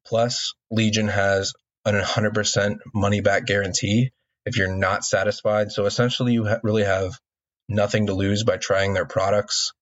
Plus, 0.06 0.54
Legion 0.72 1.10
has 1.10 1.52
an 1.86 1.96
100% 1.96 2.78
money 2.94 3.22
back 3.22 3.46
guarantee 3.46 4.12
if 4.46 4.58
you're 4.58 4.76
not 4.76 5.04
satisfied. 5.06 5.72
So 5.72 5.86
essentially, 5.86 6.34
you 6.34 6.46
ha- 6.46 6.60
really 6.64 6.84
have 6.84 7.14
nothing 7.70 8.08
to 8.08 8.14
lose 8.14 8.44
by 8.44 8.58
trying 8.58 8.94
their 8.94 9.06
products. 9.06 9.74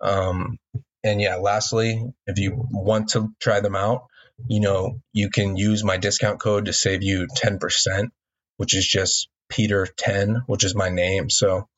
Um, 0.00 0.58
and 1.02 1.20
yeah, 1.20 1.36
lastly, 1.36 2.02
if 2.26 2.38
you 2.38 2.52
want 2.70 3.10
to 3.10 3.30
try 3.40 3.60
them 3.60 3.76
out, 3.76 4.02
you 4.48 4.60
know, 4.60 5.00
you 5.12 5.30
can 5.30 5.56
use 5.56 5.84
my 5.84 5.96
discount 5.96 6.40
code 6.40 6.66
to 6.66 6.72
save 6.72 7.02
you 7.02 7.26
10%, 7.26 8.08
which 8.56 8.74
is 8.74 8.86
just 8.86 9.28
Peter 9.48 9.86
10, 9.98 10.42
which 10.46 10.64
is 10.64 10.74
my 10.74 10.88
name. 10.88 11.30
So 11.30 11.68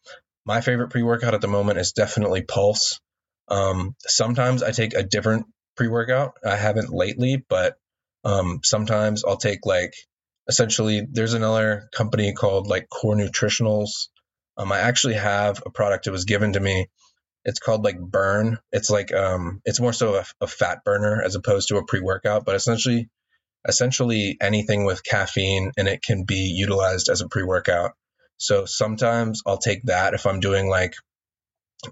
my 0.44 0.60
favorite 0.60 0.90
pre 0.90 1.02
workout 1.02 1.34
at 1.34 1.40
the 1.40 1.48
moment 1.48 1.78
is 1.78 1.92
definitely 1.92 2.42
Pulse. 2.42 3.00
Um, 3.48 3.94
sometimes 4.00 4.62
I 4.62 4.70
take 4.70 4.94
a 4.94 5.02
different 5.02 5.46
pre 5.76 5.88
workout. 5.88 6.34
I 6.44 6.56
haven't 6.56 6.90
lately, 6.90 7.44
but 7.48 7.76
um, 8.24 8.60
sometimes 8.62 9.24
I'll 9.24 9.36
take 9.36 9.66
like 9.66 9.94
essentially 10.48 11.06
there's 11.10 11.34
another 11.34 11.88
company 11.92 12.32
called 12.32 12.66
like 12.66 12.88
Core 12.88 13.16
Nutritionals. 13.16 14.08
Um, 14.56 14.72
I 14.72 14.78
actually 14.80 15.14
have 15.14 15.62
a 15.64 15.70
product 15.70 16.04
that 16.04 16.12
was 16.12 16.24
given 16.24 16.52
to 16.54 16.60
me. 16.60 16.88
It's 17.44 17.58
called 17.58 17.84
like 17.84 17.98
Burn. 17.98 18.58
It's 18.70 18.90
like 18.90 19.12
um, 19.12 19.60
it's 19.64 19.80
more 19.80 19.92
so 19.92 20.16
a, 20.16 20.24
a 20.40 20.46
fat 20.46 20.84
burner 20.84 21.22
as 21.22 21.34
opposed 21.34 21.68
to 21.68 21.76
a 21.76 21.84
pre 21.84 22.00
workout, 22.00 22.44
but 22.44 22.54
essentially 22.54 23.08
essentially 23.66 24.36
anything 24.40 24.84
with 24.84 25.04
caffeine 25.04 25.70
and 25.76 25.86
it 25.86 26.02
can 26.02 26.24
be 26.24 26.52
utilized 26.56 27.08
as 27.08 27.20
a 27.20 27.28
pre 27.28 27.42
workout. 27.42 27.92
So 28.38 28.64
sometimes 28.64 29.42
I'll 29.46 29.58
take 29.58 29.84
that 29.84 30.14
if 30.14 30.26
I'm 30.26 30.40
doing 30.40 30.68
like 30.68 30.94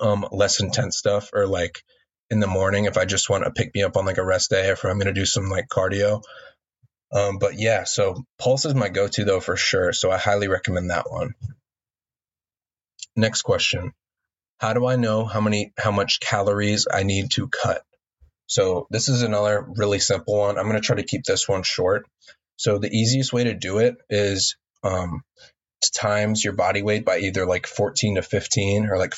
um, 0.01 0.27
less 0.33 0.61
intense 0.61 0.99
stuff 0.99 1.31
or 1.33 1.47
like 1.47 1.83
in 2.31 2.40
the 2.40 2.47
morning 2.47 2.85
if 2.85 2.97
I 2.97 3.05
just 3.05 3.29
want 3.29 3.45
to 3.45 3.51
pick 3.51 3.75
me 3.75 3.83
up 3.83 3.97
on 3.97 4.07
like 4.07 4.19
a 4.19 4.25
rest 4.25 4.51
day 4.51 4.69
or 4.69 4.73
if 4.73 4.85
I'm 4.85 4.99
going 4.99 5.07
to 5.07 5.12
do 5.12 5.27
some 5.27 5.49
like 5.51 5.69
cardio. 5.69 6.23
Um, 7.12 7.38
but 7.38 7.59
yeah, 7.59 7.85
so 7.85 8.25
Pulse 8.38 8.66
is 8.66 8.75
my 8.75 8.88
go 8.88 9.09
to 9.09 9.25
though 9.25 9.40
for 9.40 9.57
sure. 9.57 9.93
So 9.93 10.11
I 10.11 10.19
highly 10.19 10.49
recommend 10.49 10.90
that 10.90 11.11
one. 11.11 11.35
Next 13.16 13.43
question. 13.43 13.93
How 14.59 14.75
do 14.75 14.87
I 14.87 14.97
know 14.97 15.25
how 15.25 15.40
many 15.40 15.73
how 15.77 15.90
much 15.90 16.21
calories 16.21 16.87
I 16.93 17.03
need 17.03 17.33
to 17.33 17.49
cut? 17.49 17.83
So 18.47 18.87
this 18.90 19.09
is 19.09 19.23
another 19.23 19.66
really 19.77 19.99
simple 19.99 20.38
one. 20.38 20.59
I'm 20.59 20.69
going 20.69 20.81
to 20.81 20.87
try 20.87 20.97
to 20.97 21.03
keep 21.03 21.25
this 21.25 21.49
one 21.49 21.62
short. 21.62 22.07
So 22.57 22.79
the 22.79 22.90
easiest 22.90 23.33
way 23.33 23.45
to 23.45 23.55
do 23.55 23.79
it 23.79 23.97
is 24.11 24.57
um, 24.85 25.23
times 25.95 26.45
your 26.45 26.53
body 26.53 26.83
weight 26.83 27.05
by 27.05 27.19
either 27.19 27.47
like 27.47 27.66
14 27.66 28.16
to 28.16 28.23
15 28.23 28.87
or 28.87 28.99
like 28.99 29.14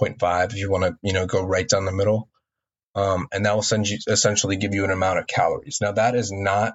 14.5 0.00 0.52
if 0.52 0.56
you 0.56 0.70
want 0.70 0.84
to 0.84 0.96
you 1.02 1.12
know 1.12 1.26
go 1.26 1.42
right 1.42 1.68
down 1.68 1.84
the 1.84 1.92
middle. 1.92 2.28
Um, 2.96 3.26
and 3.32 3.44
that 3.44 3.54
will 3.54 3.62
send 3.62 3.88
you 3.88 3.98
essentially 4.06 4.56
give 4.56 4.72
you 4.74 4.84
an 4.84 4.90
amount 4.90 5.18
of 5.18 5.26
calories. 5.26 5.78
Now 5.80 5.92
that 5.92 6.14
is 6.14 6.30
not 6.32 6.74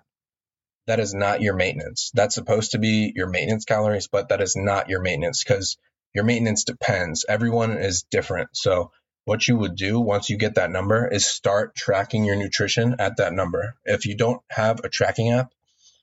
that 0.88 1.00
is 1.00 1.14
not 1.14 1.42
your 1.42 1.56
maintenance. 1.56 2.12
That's 2.14 2.36
supposed 2.36 2.72
to 2.72 2.80
be 2.80 3.14
your 3.16 3.28
maintenance 3.28 3.66
calories 3.66 4.08
but 4.08 4.30
that 4.30 4.42
is 4.42 4.56
not 4.56 4.90
your 4.90 5.02
maintenance 5.02 5.44
because 5.44 5.78
your 6.14 6.24
maintenance 6.24 6.64
depends. 6.64 7.26
Everyone 7.30 7.78
is 7.78 8.04
different. 8.10 8.50
So 8.54 8.92
what 9.26 9.48
you 9.48 9.58
would 9.58 9.76
do 9.76 10.00
once 10.00 10.30
you 10.30 10.38
get 10.38 10.56
that 10.56 10.72
number 10.72 11.08
is 11.08 11.26
start 11.26 11.76
tracking 11.76 12.26
your 12.26 12.36
nutrition 12.36 12.96
at 13.00 13.18
that 13.18 13.34
number. 13.34 13.76
If 13.86 14.06
you 14.08 14.18
don't 14.18 14.42
have 14.50 14.80
a 14.84 14.90
tracking 14.90 15.32
app 15.32 15.52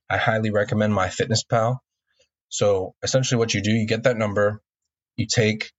i 0.08 0.16
highly 0.16 0.50
recommend 0.50 0.92
MyFitnessPal. 0.92 1.78
So 2.48 2.94
essentially, 3.02 3.38
what 3.38 3.54
you 3.54 3.62
do, 3.62 3.70
you 3.72 3.86
get 3.86 4.04
that 4.04 4.16
number, 4.16 4.62
you 5.16 5.26
take 5.26 5.72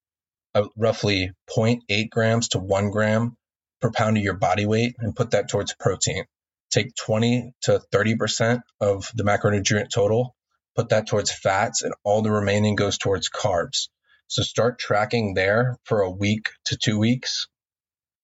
Uh, 0.56 0.68
roughly 0.76 1.32
0.8 1.56 2.10
grams 2.10 2.50
to 2.50 2.60
1 2.60 2.90
gram 2.90 3.38
per 3.82 3.92
pound 3.92 4.18
of 4.18 4.24
your 4.24 4.34
body 4.34 4.66
weight 4.66 4.96
and 5.00 5.16
put 5.16 5.32
that 5.32 5.50
towards 5.50 5.76
protein. 5.76 6.26
Take 6.72 6.96
20 6.96 7.54
to 7.64 7.82
30% 7.94 8.62
of 8.82 9.12
the 9.14 9.24
macronutrient 9.24 9.90
total, 9.94 10.36
put 10.76 10.90
that 10.90 11.08
towards 11.08 11.32
fats, 11.32 11.82
and 11.84 11.94
all 12.04 12.22
the 12.22 12.32
remaining 12.32 12.76
goes 12.76 12.98
towards 12.98 13.30
carbs. 13.30 13.90
So 14.28 14.42
start 14.42 14.80
tracking 14.80 15.34
there 15.34 15.78
for 15.84 16.02
a 16.02 16.12
week 16.12 16.50
to 16.66 16.78
two 16.78 16.98
weeks 16.98 17.48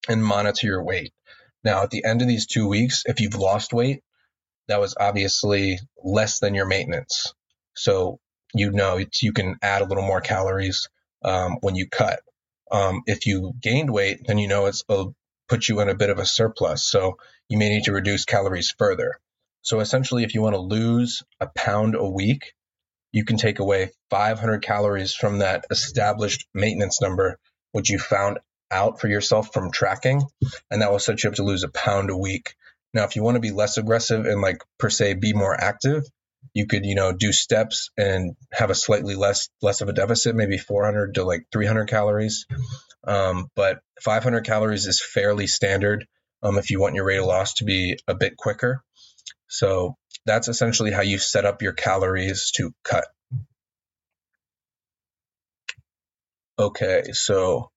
and 0.10 0.24
monitor 0.24 0.68
your 0.68 0.84
weight. 0.84 1.14
Now, 1.64 1.84
at 1.84 1.92
the 1.92 2.04
end 2.04 2.22
of 2.22 2.28
these 2.28 2.48
two 2.48 2.68
weeks, 2.68 3.04
if 3.06 3.22
you've 3.22 3.36
lost 3.36 3.72
weight, 3.72 4.02
that 4.68 4.80
was 4.80 4.96
obviously 5.00 5.80
less 6.04 6.40
than 6.40 6.56
your 6.56 6.66
maintenance. 6.66 7.34
So 7.76 8.20
you 8.54 8.72
know 8.72 9.00
you 9.22 9.34
can 9.34 9.56
add 9.62 9.82
a 9.82 9.86
little 9.86 10.06
more 10.06 10.22
calories 10.22 10.90
um, 11.24 11.58
when 11.62 11.76
you 11.76 11.88
cut. 11.88 12.20
Um, 12.72 13.02
if 13.06 13.26
you 13.26 13.54
gained 13.62 13.90
weight, 13.90 14.22
then 14.26 14.38
you 14.38 14.48
know 14.48 14.66
it's 14.66 14.84
will 14.88 15.16
put 15.48 15.68
you 15.68 15.80
in 15.82 15.90
a 15.90 15.96
bit 15.96 16.10
of 16.10 16.20
a 16.20 16.26
surplus. 16.26 16.84
So 16.84 17.18
you 17.50 17.58
may 17.58 17.70
need 17.70 17.84
to 17.86 17.92
reduce 17.92 18.26
calories 18.26 18.74
further. 18.78 19.20
So 19.62 19.80
essentially, 19.80 20.24
if 20.24 20.34
you 20.34 20.42
want 20.42 20.56
to 20.56 20.62
lose 20.62 21.24
a 21.40 21.48
pound 21.48 21.96
a 21.96 22.08
week, 22.08 22.54
you 23.12 23.24
can 23.26 23.38
take 23.38 23.60
away 23.60 23.92
500 24.10 24.62
calories 24.62 25.14
from 25.14 25.40
that 25.40 25.66
established 25.70 26.48
maintenance 26.54 27.00
number, 27.00 27.38
which 27.72 27.90
you 27.90 28.00
found 28.00 28.40
out 28.72 29.00
for 29.00 29.08
yourself 29.08 29.54
from 29.54 29.72
tracking, 29.72 30.22
and 30.72 30.82
that 30.82 30.92
will 30.92 31.00
set 31.00 31.24
you 31.24 31.30
up 31.30 31.36
to 31.36 31.44
lose 31.44 31.64
a 31.64 31.70
pound 31.70 32.10
a 32.10 32.18
week. 32.18 32.56
Now, 32.94 33.04
if 33.06 33.16
you 33.16 33.24
want 33.24 33.36
to 33.36 33.42
be 33.42 33.52
less 33.52 33.78
aggressive 33.78 34.26
and 34.26 34.42
like 34.42 34.58
per 34.80 34.90
se 34.90 35.16
be 35.16 35.34
more 35.34 35.56
active, 35.56 36.04
you 36.54 36.68
could 36.68 36.86
you 36.86 36.96
know 36.96 37.12
do 37.12 37.32
steps 37.32 37.90
and 37.98 38.36
have 38.52 38.70
a 38.70 38.76
slightly 38.76 39.16
less 39.16 39.50
less 39.62 39.82
of 39.82 39.90
a 39.90 39.94
deficit 39.94 40.36
maybe 40.36 40.58
400 40.58 41.16
to 41.16 41.24
like 41.24 41.48
300 41.52 41.88
calories. 41.88 42.46
Um, 43.06 43.48
but 43.56 43.80
500 44.02 44.46
calories 44.46 44.88
is 44.88 45.02
fairly 45.02 45.48
standard 45.48 46.06
um, 46.42 46.58
if 46.58 46.70
you 46.70 46.80
want 46.80 46.96
your 46.96 47.06
rate 47.06 47.18
of 47.18 47.26
loss 47.26 47.56
to 47.56 47.66
be 47.66 47.98
a 48.08 48.16
bit 48.16 48.38
quicker. 48.38 48.82
So 49.48 49.98
that's 50.26 50.48
essentially 50.48 50.92
how 50.92 51.02
you 51.02 51.18
set 51.18 51.46
up 51.46 51.62
your 51.62 51.74
calories 51.74 52.52
to 52.56 52.72
cut. 52.84 53.06
Okay 56.60 57.12
so 57.14 57.72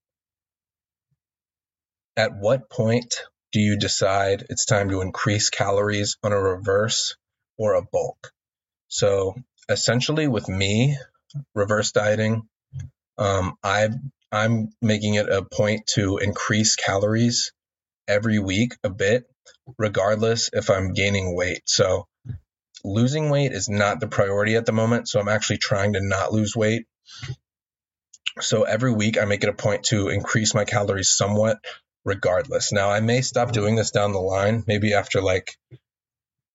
at 2.17 2.33
what 2.39 2.71
point 2.71 3.23
do 3.53 3.61
you 3.61 3.79
decide 3.79 4.45
it's 4.51 4.67
time 4.67 4.91
to 4.91 5.01
increase 5.01 5.51
calories 5.51 6.17
on 6.23 6.33
a 6.33 6.41
reverse 6.41 7.17
or 7.59 7.75
a 7.75 7.83
bulk 7.83 8.33
so 8.89 9.35
essentially, 9.69 10.29
with 10.29 10.49
me, 10.49 10.97
reverse 11.55 11.93
dieting, 11.93 12.49
um, 13.19 13.55
I 13.63 13.89
I'm 14.33 14.73
making 14.83 15.15
it 15.15 15.29
a 15.29 15.43
point 15.43 15.87
to 15.95 16.19
increase 16.19 16.77
calories 16.77 17.53
every 18.09 18.39
week 18.39 18.75
a 18.85 18.91
bit, 18.91 19.25
regardless 19.79 20.51
if 20.53 20.71
I'm 20.71 20.93
gaining 20.93 21.35
weight. 21.35 21.63
So 21.67 22.07
losing 22.85 23.31
weight 23.31 23.53
is 23.53 23.69
not 23.69 24.01
the 24.01 24.09
priority 24.09 24.57
at 24.57 24.67
the 24.67 24.73
moment. 24.73 25.09
So 25.09 25.21
I'm 25.21 25.29
actually 25.29 25.59
trying 25.59 25.95
to 25.95 26.01
not 26.01 26.33
lose 26.33 26.55
weight. 26.55 26.87
So 28.41 28.65
every 28.65 28.93
week 28.93 29.19
I 29.19 29.25
make 29.25 29.43
it 29.43 29.49
a 29.49 29.55
point 29.55 29.85
to 29.85 30.09
increase 30.09 30.55
my 30.55 30.65
calories 30.65 31.11
somewhat, 31.11 31.59
regardless. 32.05 32.73
Now 32.73 32.91
I 32.91 33.01
may 33.01 33.23
stop 33.23 33.53
doing 33.53 33.77
this 33.77 33.91
down 33.91 34.13
the 34.13 34.19
line, 34.19 34.65
maybe 34.67 34.93
after 34.95 35.23
like 35.23 35.57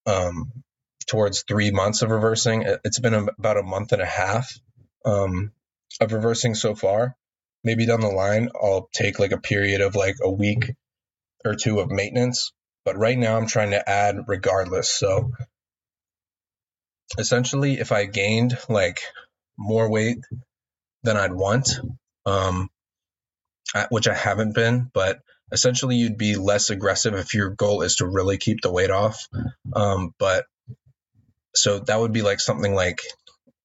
um, 0.05 0.51
towards 1.07 1.43
three 1.43 1.71
months 1.71 2.01
of 2.01 2.09
reversing. 2.09 2.63
It's 2.83 2.99
been 2.99 3.13
about 3.13 3.57
a 3.57 3.63
month 3.63 3.91
and 3.91 4.01
a 4.01 4.05
half 4.05 4.51
um, 5.05 5.51
of 5.99 6.13
reversing 6.13 6.55
so 6.55 6.75
far. 6.75 7.15
Maybe 7.63 7.85
down 7.85 8.01
the 8.01 8.07
line, 8.07 8.49
I'll 8.55 8.89
take 8.93 9.19
like 9.19 9.31
a 9.31 9.37
period 9.37 9.81
of 9.81 9.95
like 9.95 10.15
a 10.21 10.31
week 10.31 10.71
or 11.45 11.55
two 11.55 11.79
of 11.79 11.91
maintenance. 11.91 12.51
But 12.85 12.97
right 12.97 13.17
now, 13.17 13.37
I'm 13.37 13.47
trying 13.47 13.71
to 13.71 13.89
add 13.89 14.27
regardless. 14.27 14.89
So 14.89 15.31
essentially, 17.17 17.79
if 17.79 17.91
I 17.91 18.05
gained 18.05 18.57
like 18.69 18.99
more 19.57 19.89
weight 19.89 20.17
than 21.03 21.17
I'd 21.17 21.33
want, 21.33 21.69
um, 22.25 22.69
which 23.89 24.07
I 24.07 24.15
haven't 24.15 24.55
been, 24.55 24.89
but 24.93 25.19
essentially 25.51 25.97
you'd 25.97 26.17
be 26.17 26.35
less 26.35 26.69
aggressive 26.69 27.13
if 27.13 27.33
your 27.33 27.49
goal 27.49 27.81
is 27.81 27.97
to 27.97 28.07
really 28.07 28.37
keep 28.37 28.61
the 28.61 28.71
weight 28.71 28.91
off. 28.91 29.27
Um, 29.73 30.13
but 30.17 30.45
so 31.55 31.79
that 31.79 31.99
would 31.99 32.13
be 32.13 32.21
like 32.21 32.39
something 32.39 32.73
like 32.73 33.01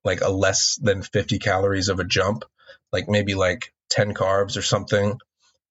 like 0.05 0.21
a 0.21 0.31
less 0.31 0.79
than 0.81 1.03
50 1.03 1.39
calories 1.41 1.89
of 1.89 1.99
a 1.99 2.05
jump, 2.05 2.45
like 2.93 3.09
maybe 3.09 3.35
like 3.35 3.73
10 3.91 4.15
carbs 4.15 4.57
or 4.57 4.63
something 4.63 5.19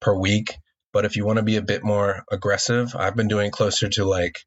per 0.01 0.13
week. 0.13 0.57
But 0.91 1.05
if 1.05 1.15
you 1.15 1.25
want 1.25 1.37
to 1.37 1.43
be 1.43 1.55
a 1.55 1.61
bit 1.61 1.83
more 1.83 2.23
aggressive, 2.31 2.95
I've 2.95 3.15
been 3.15 3.29
doing 3.29 3.51
closer 3.51 3.87
to 3.89 4.05
like 4.05 4.45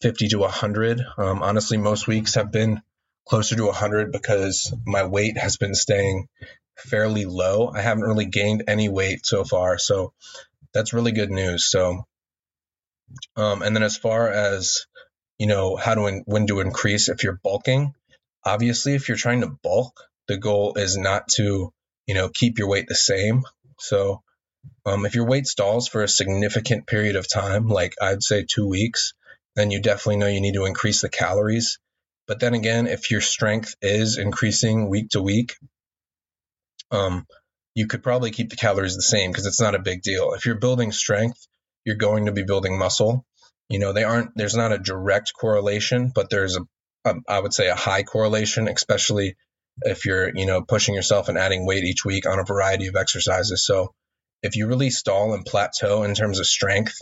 50 0.00 0.28
to 0.28 0.38
100. 0.38 1.00
Um, 1.16 1.42
honestly, 1.42 1.78
most 1.78 2.08
weeks 2.08 2.34
have 2.34 2.50
been 2.50 2.82
closer 3.28 3.54
to 3.56 3.66
100 3.66 4.12
because 4.12 4.74
my 4.84 5.04
weight 5.04 5.38
has 5.38 5.56
been 5.56 5.74
staying 5.74 6.26
fairly 6.76 7.24
low. 7.24 7.70
I 7.74 7.80
haven't 7.80 8.04
really 8.04 8.26
gained 8.26 8.64
any 8.66 8.88
weight 8.88 9.24
so 9.24 9.44
far. 9.44 9.78
So 9.78 10.12
that's 10.74 10.92
really 10.92 11.12
good 11.12 11.30
news. 11.30 11.64
So, 11.70 12.04
um, 13.36 13.62
and 13.62 13.74
then 13.76 13.82
as 13.82 13.96
far 13.96 14.28
as, 14.28 14.86
you 15.42 15.48
know, 15.48 15.74
how 15.74 15.96
to, 15.96 16.06
in, 16.06 16.22
when 16.24 16.46
to 16.46 16.60
increase 16.60 17.08
if 17.08 17.24
you're 17.24 17.40
bulking, 17.42 17.96
obviously, 18.44 18.94
if 18.94 19.08
you're 19.08 19.16
trying 19.16 19.40
to 19.40 19.48
bulk, 19.48 20.00
the 20.28 20.36
goal 20.36 20.74
is 20.76 20.96
not 20.96 21.26
to, 21.30 21.72
you 22.06 22.14
know, 22.14 22.28
keep 22.28 22.60
your 22.60 22.68
weight 22.68 22.86
the 22.86 22.94
same. 22.94 23.42
So, 23.80 24.22
um, 24.86 25.04
if 25.04 25.16
your 25.16 25.26
weight 25.26 25.48
stalls 25.48 25.88
for 25.88 26.04
a 26.04 26.08
significant 26.08 26.86
period 26.86 27.16
of 27.16 27.28
time, 27.28 27.66
like 27.66 27.94
I'd 28.00 28.22
say 28.22 28.46
two 28.48 28.68
weeks, 28.68 29.14
then 29.56 29.72
you 29.72 29.82
definitely 29.82 30.18
know 30.18 30.28
you 30.28 30.40
need 30.40 30.54
to 30.54 30.64
increase 30.64 31.00
the 31.00 31.08
calories. 31.08 31.80
But 32.28 32.38
then 32.38 32.54
again, 32.54 32.86
if 32.86 33.10
your 33.10 33.20
strength 33.20 33.74
is 33.82 34.18
increasing 34.18 34.88
week 34.88 35.08
to 35.08 35.20
week, 35.20 35.56
um, 36.92 37.26
you 37.74 37.88
could 37.88 38.04
probably 38.04 38.30
keep 38.30 38.50
the 38.50 38.54
calories 38.54 38.94
the 38.94 39.02
same 39.02 39.32
because 39.32 39.46
it's 39.46 39.60
not 39.60 39.74
a 39.74 39.80
big 39.80 40.02
deal. 40.02 40.34
If 40.34 40.46
you're 40.46 40.54
building 40.54 40.92
strength, 40.92 41.48
you're 41.84 41.96
going 41.96 42.26
to 42.26 42.32
be 42.32 42.44
building 42.44 42.78
muscle. 42.78 43.26
You 43.72 43.78
know, 43.78 43.94
they 43.94 44.04
aren't, 44.04 44.32
there's 44.36 44.54
not 44.54 44.72
a 44.72 44.78
direct 44.78 45.32
correlation, 45.32 46.12
but 46.14 46.28
there's 46.28 46.58
a, 46.58 46.60
a 47.06 47.14
I 47.26 47.40
would 47.40 47.54
say 47.54 47.68
a 47.68 47.74
high 47.74 48.02
correlation, 48.02 48.68
especially 48.68 49.34
if 49.80 50.04
you're, 50.04 50.30
you 50.36 50.44
know, 50.44 50.60
pushing 50.60 50.94
yourself 50.94 51.30
and 51.30 51.38
adding 51.38 51.64
weight 51.64 51.84
each 51.84 52.04
week 52.04 52.26
on 52.26 52.38
a 52.38 52.44
variety 52.44 52.88
of 52.88 52.96
exercises. 52.96 53.64
So 53.64 53.94
if 54.42 54.56
you 54.56 54.66
really 54.66 54.90
stall 54.90 55.32
and 55.32 55.46
plateau 55.46 56.02
in 56.02 56.14
terms 56.14 56.38
of 56.38 56.46
strength, 56.46 56.96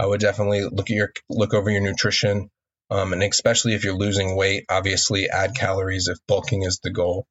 I 0.00 0.04
would 0.04 0.18
definitely 0.20 0.64
look 0.64 0.90
at 0.90 0.96
your, 0.96 1.12
look 1.30 1.54
over 1.54 1.70
your 1.70 1.80
nutrition. 1.80 2.50
Um, 2.90 3.12
and 3.12 3.22
especially 3.22 3.74
if 3.74 3.84
you're 3.84 3.94
losing 3.94 4.36
weight, 4.36 4.64
obviously 4.68 5.28
add 5.30 5.54
calories 5.54 6.08
if 6.08 6.18
bulking 6.26 6.64
is 6.64 6.80
the 6.82 6.90
goal. 6.90 7.24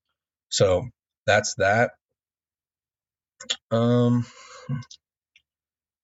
So 0.47 0.87
that's 1.27 1.55
that. 1.57 1.91
Um, 3.71 4.25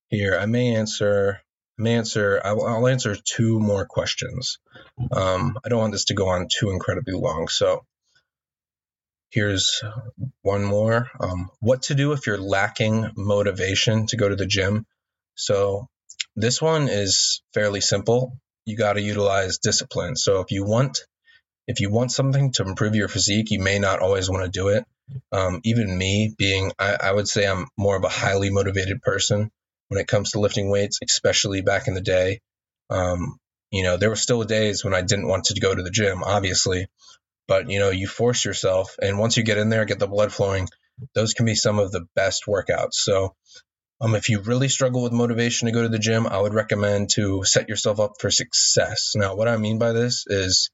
here 0.10 0.38
I 0.38 0.46
may 0.46 0.76
answer. 0.76 1.40
Answer. 1.86 2.42
I'll, 2.44 2.64
I'll 2.64 2.88
answer 2.88 3.16
two 3.16 3.60
more 3.60 3.86
questions. 3.86 4.60
Um, 5.12 5.58
I 5.64 5.70
don't 5.70 5.80
want 5.80 5.94
this 5.94 6.06
to 6.06 6.14
go 6.14 6.30
on 6.30 6.48
too 6.50 6.70
incredibly 6.72 7.14
long, 7.14 7.48
so 7.48 7.86
here's 9.30 9.84
one 10.42 10.64
more. 10.64 11.10
Um, 11.20 11.50
what 11.60 11.84
to 11.84 11.96
do 11.96 12.12
if 12.12 12.28
you're 12.28 12.38
lacking 12.38 13.12
motivation 13.16 14.06
to 14.08 14.18
go 14.18 14.30
to 14.30 14.36
the 14.36 14.46
gym? 14.46 14.86
So 15.36 15.88
this 16.36 16.62
one 16.62 16.88
is 16.88 17.42
fairly 17.54 17.82
simple. 17.82 18.38
You 18.66 18.78
got 18.78 18.94
to 18.94 19.02
utilize 19.02 19.58
discipline. 19.58 20.16
So 20.16 20.42
if 20.42 20.52
you 20.52 20.66
want 20.66 21.00
if 21.68 21.80
you 21.80 21.90
want 21.90 22.12
something 22.12 22.52
to 22.54 22.64
improve 22.64 22.96
your 22.96 23.08
physique, 23.08 23.52
you 23.52 23.60
may 23.60 23.80
not 23.80 24.00
always 24.00 24.30
want 24.30 24.44
to 24.44 24.50
do 24.50 24.70
it. 24.70 24.86
Um, 25.32 25.62
even 25.64 25.98
me 25.98 26.34
being, 26.38 26.72
I, 26.80 26.98
I, 27.04 27.12
would 27.12 27.28
say 27.28 27.46
I'm 27.46 27.68
more 27.78 27.96
of 27.96 28.04
a 28.04 28.10
highly 28.10 28.50
motivated 28.50 29.02
person 29.02 29.52
when 29.92 30.00
it 30.00 30.08
comes 30.08 30.32
to 30.32 30.40
lifting 30.40 30.70
weights, 30.70 31.00
especially 31.04 31.62
back 31.62 31.90
in 31.90 31.94
the 31.94 32.02
day. 32.02 32.40
Um, 32.90 33.38
you 33.72 33.84
know, 33.84 33.98
there 33.98 34.10
were 34.10 34.16
still 34.16 34.42
days 34.46 34.86
when 34.86 34.94
I 34.94 35.02
didn't 35.02 35.28
want 35.28 35.46
to 35.46 35.60
go 35.60 35.76
to 35.76 35.84
the 35.84 35.92
gym, 35.92 36.24
obviously, 36.24 36.88
but 37.46 37.70
you 37.70 37.80
know, 37.80 37.90
you 37.90 38.08
force 38.08 38.46
yourself, 38.46 38.96
and 39.02 39.20
once 39.20 39.36
you 39.36 39.44
get 39.44 39.58
in 39.58 39.68
there, 39.68 39.84
get 39.84 40.00
the 40.00 40.08
blood 40.08 40.32
flowing, 40.32 40.70
those 41.14 41.34
can 41.34 41.46
be 41.46 41.56
some 41.56 41.78
of 41.78 41.92
the 41.92 42.06
best 42.16 42.46
workouts. 42.48 42.94
So, 42.94 43.36
um, 44.00 44.16
if 44.16 44.30
you 44.30 44.40
really 44.40 44.70
struggle 44.70 45.04
with 45.04 45.12
motivation 45.12 45.66
to 45.66 45.74
go 45.74 45.82
to 45.82 45.90
the 45.90 46.00
gym, 46.00 46.26
I 46.26 46.40
would 46.40 46.54
recommend 46.54 47.10
to 47.16 47.44
set 47.44 47.68
yourself 47.68 48.00
up 48.00 48.14
for 48.22 48.32
success. 48.32 49.12
Now, 49.16 49.36
what 49.36 49.50
I 49.50 49.58
mean 49.58 49.78
by 49.78 49.92
this 49.92 50.24
is, 50.26 50.70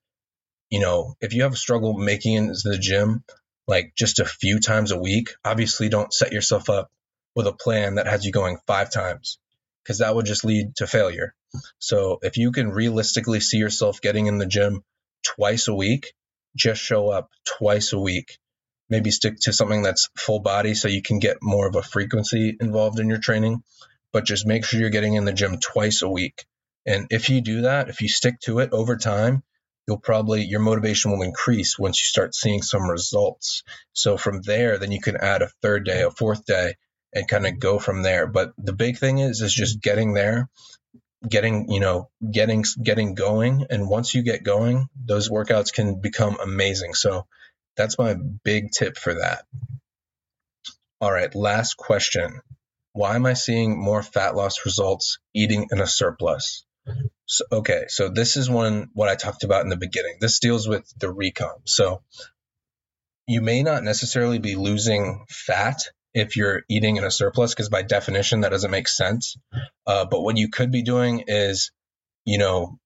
you 0.69 0.79
know, 0.79 1.15
if 1.21 1.33
you 1.33 1.41
have 1.41 1.53
a 1.53 1.57
struggle 1.57 1.97
making 1.97 2.35
it 2.35 2.57
to 2.59 2.69
the 2.69 2.77
gym, 2.77 3.23
like 3.67 3.93
just 3.97 4.19
a 4.19 4.25
few 4.25 4.59
times 4.59 4.91
a 4.91 4.99
week, 4.99 5.29
obviously 5.43 5.89
don't 5.89 6.13
set 6.13 6.33
yourself 6.33 6.69
up 6.69 6.91
with 7.37 7.45
a 7.45 7.53
plan 7.53 7.95
that 7.95 8.07
has 8.07 8.25
you 8.25 8.31
going 8.31 8.57
five 8.65 8.91
times 8.91 9.37
because 9.83 9.99
that 9.99 10.15
would 10.15 10.25
just 10.25 10.43
lead 10.43 10.75
to 10.75 10.87
failure. 10.87 11.35
So 11.77 12.17
if 12.23 12.35
you 12.35 12.51
can 12.51 12.71
realistically 12.71 13.41
see 13.41 13.57
yourself 13.57 14.01
getting 14.01 14.25
in 14.25 14.39
the 14.39 14.47
gym 14.47 14.83
twice 15.23 15.67
a 15.67 15.75
week, 15.75 16.13
just 16.55 16.81
show 16.81 17.09
up 17.09 17.29
twice 17.45 17.93
a 17.93 17.99
week. 17.99 18.39
Maybe 18.89 19.11
stick 19.11 19.35
to 19.41 19.53
something 19.53 19.83
that's 19.83 20.09
full 20.17 20.39
body 20.39 20.73
so 20.73 20.87
you 20.87 21.03
can 21.03 21.19
get 21.19 21.37
more 21.43 21.67
of 21.67 21.75
a 21.75 21.83
frequency 21.83 22.57
involved 22.59 22.99
in 22.99 23.07
your 23.07 23.19
training, 23.19 23.61
but 24.11 24.25
just 24.25 24.47
make 24.47 24.65
sure 24.65 24.79
you're 24.79 24.89
getting 24.89 25.13
in 25.13 25.25
the 25.25 25.31
gym 25.31 25.59
twice 25.59 26.01
a 26.01 26.09
week. 26.09 26.43
And 26.87 27.05
if 27.11 27.29
you 27.29 27.41
do 27.41 27.61
that, 27.61 27.87
if 27.87 28.01
you 28.01 28.09
stick 28.09 28.39
to 28.45 28.59
it 28.59 28.71
over 28.71 28.97
time, 28.97 29.43
you'll 29.87 29.99
probably 29.99 30.41
your 30.41 30.59
motivation 30.59 31.11
will 31.11 31.21
increase 31.21 31.77
once 31.77 32.01
you 32.01 32.05
start 32.05 32.33
seeing 32.33 32.63
some 32.63 32.89
results. 32.89 33.61
So 33.93 34.17
from 34.17 34.41
there, 34.41 34.79
then 34.79 34.91
you 34.91 34.99
can 34.99 35.17
add 35.17 35.43
a 35.43 35.51
third 35.61 35.85
day, 35.85 36.01
a 36.01 36.09
fourth 36.09 36.43
day, 36.43 36.73
and 37.13 37.27
kind 37.27 37.47
of 37.47 37.59
go 37.59 37.79
from 37.79 38.03
there. 38.03 38.27
But 38.27 38.53
the 38.57 38.73
big 38.73 38.97
thing 38.97 39.19
is 39.19 39.41
is 39.41 39.53
just 39.53 39.81
getting 39.81 40.13
there, 40.13 40.49
getting 41.27 41.71
you 41.71 41.79
know 41.79 42.09
getting 42.31 42.63
getting 42.81 43.15
going, 43.15 43.65
and 43.69 43.89
once 43.89 44.13
you 44.13 44.23
get 44.23 44.43
going, 44.43 44.87
those 44.95 45.29
workouts 45.29 45.73
can 45.73 46.01
become 46.01 46.37
amazing. 46.41 46.93
So 46.93 47.25
that's 47.75 47.97
my 47.97 48.15
big 48.43 48.71
tip 48.71 48.97
for 48.97 49.15
that. 49.15 49.45
All 50.99 51.11
right, 51.11 51.33
last 51.35 51.77
question. 51.77 52.41
Why 52.93 53.15
am 53.15 53.27
I 53.27 53.33
seeing 53.33 53.79
more 53.79 54.01
fat 54.01 54.35
loss 54.35 54.65
results 54.65 55.19
eating 55.33 55.67
in 55.71 55.79
a 55.79 55.85
surplus? 55.85 56.65
So, 57.27 57.43
okay, 57.51 57.85
so 57.89 58.09
this 58.09 58.37
is 58.37 58.49
one 58.49 58.89
what 58.93 59.09
I 59.09 59.15
talked 59.15 59.43
about 59.43 59.61
in 59.61 59.69
the 59.69 59.77
beginning. 59.77 60.17
This 60.19 60.39
deals 60.39 60.67
with 60.67 60.91
the 60.97 61.13
recomp. 61.13 61.61
So 61.65 62.01
you 63.27 63.41
may 63.41 63.61
not 63.61 63.83
necessarily 63.83 64.39
be 64.39 64.55
losing 64.55 65.25
fat 65.29 65.81
if 66.17 66.35
you're 66.35 66.63
eating 66.67 66.97
in 66.97 67.03
a 67.03 67.11
surplus, 67.11 67.53
because 67.53 67.69
by 67.69 67.83
definition 67.83 68.41
that 68.41 68.49
doesn't 68.49 68.71
make 68.71 68.87
sense. 68.87 69.37
Uh, 69.85 70.05
but 70.05 70.21
what 70.21 70.37
you 70.37 70.49
could 70.49 70.71
be 70.71 70.81
doing 70.81 71.23
is, 71.27 71.71
you 72.25 72.37
know, 72.37 72.79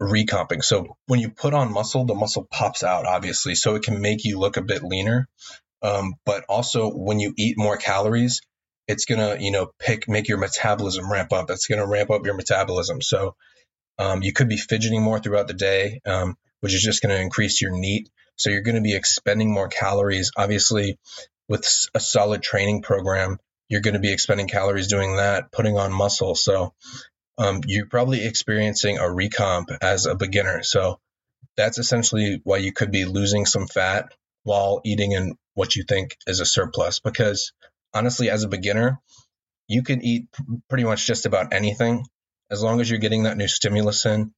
recomping. 0.00 0.62
So 0.62 0.96
when 1.06 1.20
you 1.20 1.30
put 1.30 1.54
on 1.54 1.72
muscle, 1.72 2.06
the 2.06 2.14
muscle 2.14 2.46
pops 2.50 2.82
out, 2.82 3.04
obviously, 3.04 3.54
so 3.54 3.74
it 3.74 3.82
can 3.82 4.00
make 4.00 4.24
you 4.24 4.38
look 4.38 4.56
a 4.56 4.62
bit 4.62 4.82
leaner. 4.82 5.28
Um, 5.82 6.14
but 6.24 6.44
also 6.48 6.90
when 6.90 7.20
you 7.20 7.34
eat 7.36 7.58
more 7.58 7.76
calories, 7.76 8.40
it's 8.86 9.04
gonna, 9.04 9.36
you 9.38 9.50
know, 9.50 9.70
pick 9.78 10.08
make 10.08 10.28
your 10.28 10.38
metabolism 10.38 11.12
ramp 11.12 11.32
up. 11.32 11.50
It's 11.50 11.66
gonna 11.66 11.86
ramp 11.86 12.10
up 12.10 12.24
your 12.24 12.34
metabolism. 12.34 13.02
So 13.02 13.36
um, 13.98 14.22
you 14.22 14.32
could 14.32 14.48
be 14.48 14.56
fidgeting 14.56 15.02
more 15.02 15.18
throughout 15.18 15.46
the 15.46 15.54
day, 15.54 16.00
um, 16.06 16.36
which 16.60 16.74
is 16.74 16.82
just 16.82 17.02
to 17.14 17.20
increase 17.20 17.60
your 17.60 17.78
NEAT. 17.78 18.08
So 18.36 18.50
you're 18.50 18.62
to 18.76 18.80
be 18.82 18.96
expending 18.96 19.52
more 19.52 19.68
calories. 19.68 20.30
Obviously, 20.36 20.98
with 21.48 21.66
a 21.94 22.00
solid 22.00 22.42
training 22.42 22.82
program, 22.82 23.38
you're 23.68 23.80
going 23.80 23.94
to 23.94 24.00
be 24.00 24.12
expending 24.12 24.48
calories 24.48 24.88
doing 24.88 25.16
that, 25.16 25.52
putting 25.52 25.78
on 25.78 25.92
muscle. 25.92 26.34
So 26.34 26.74
um, 27.36 27.60
you're 27.66 27.86
probably 27.86 28.24
experiencing 28.24 28.98
a 28.98 29.02
recomp 29.02 29.76
as 29.80 30.06
a 30.06 30.14
beginner. 30.14 30.62
So 30.62 31.00
that's 31.56 31.78
essentially 31.78 32.40
why 32.44 32.58
you 32.58 32.72
could 32.72 32.90
be 32.90 33.04
losing 33.04 33.46
some 33.46 33.66
fat 33.66 34.12
while 34.42 34.80
eating 34.84 35.12
in 35.12 35.36
what 35.54 35.76
you 35.76 35.84
think 35.84 36.16
is 36.26 36.40
a 36.40 36.46
surplus. 36.46 37.00
Because 37.00 37.52
honestly, 37.94 38.30
as 38.30 38.44
a 38.44 38.48
beginner, 38.48 39.00
you 39.66 39.82
can 39.82 40.02
eat 40.02 40.28
pretty 40.68 40.84
much 40.84 41.06
just 41.06 41.26
about 41.26 41.52
anything 41.52 42.04
as 42.50 42.62
long 42.62 42.80
as 42.80 42.88
you're 42.88 42.98
getting 42.98 43.24
that 43.24 43.36
new 43.36 43.48
stimulus 43.48 44.06
in, 44.06 44.32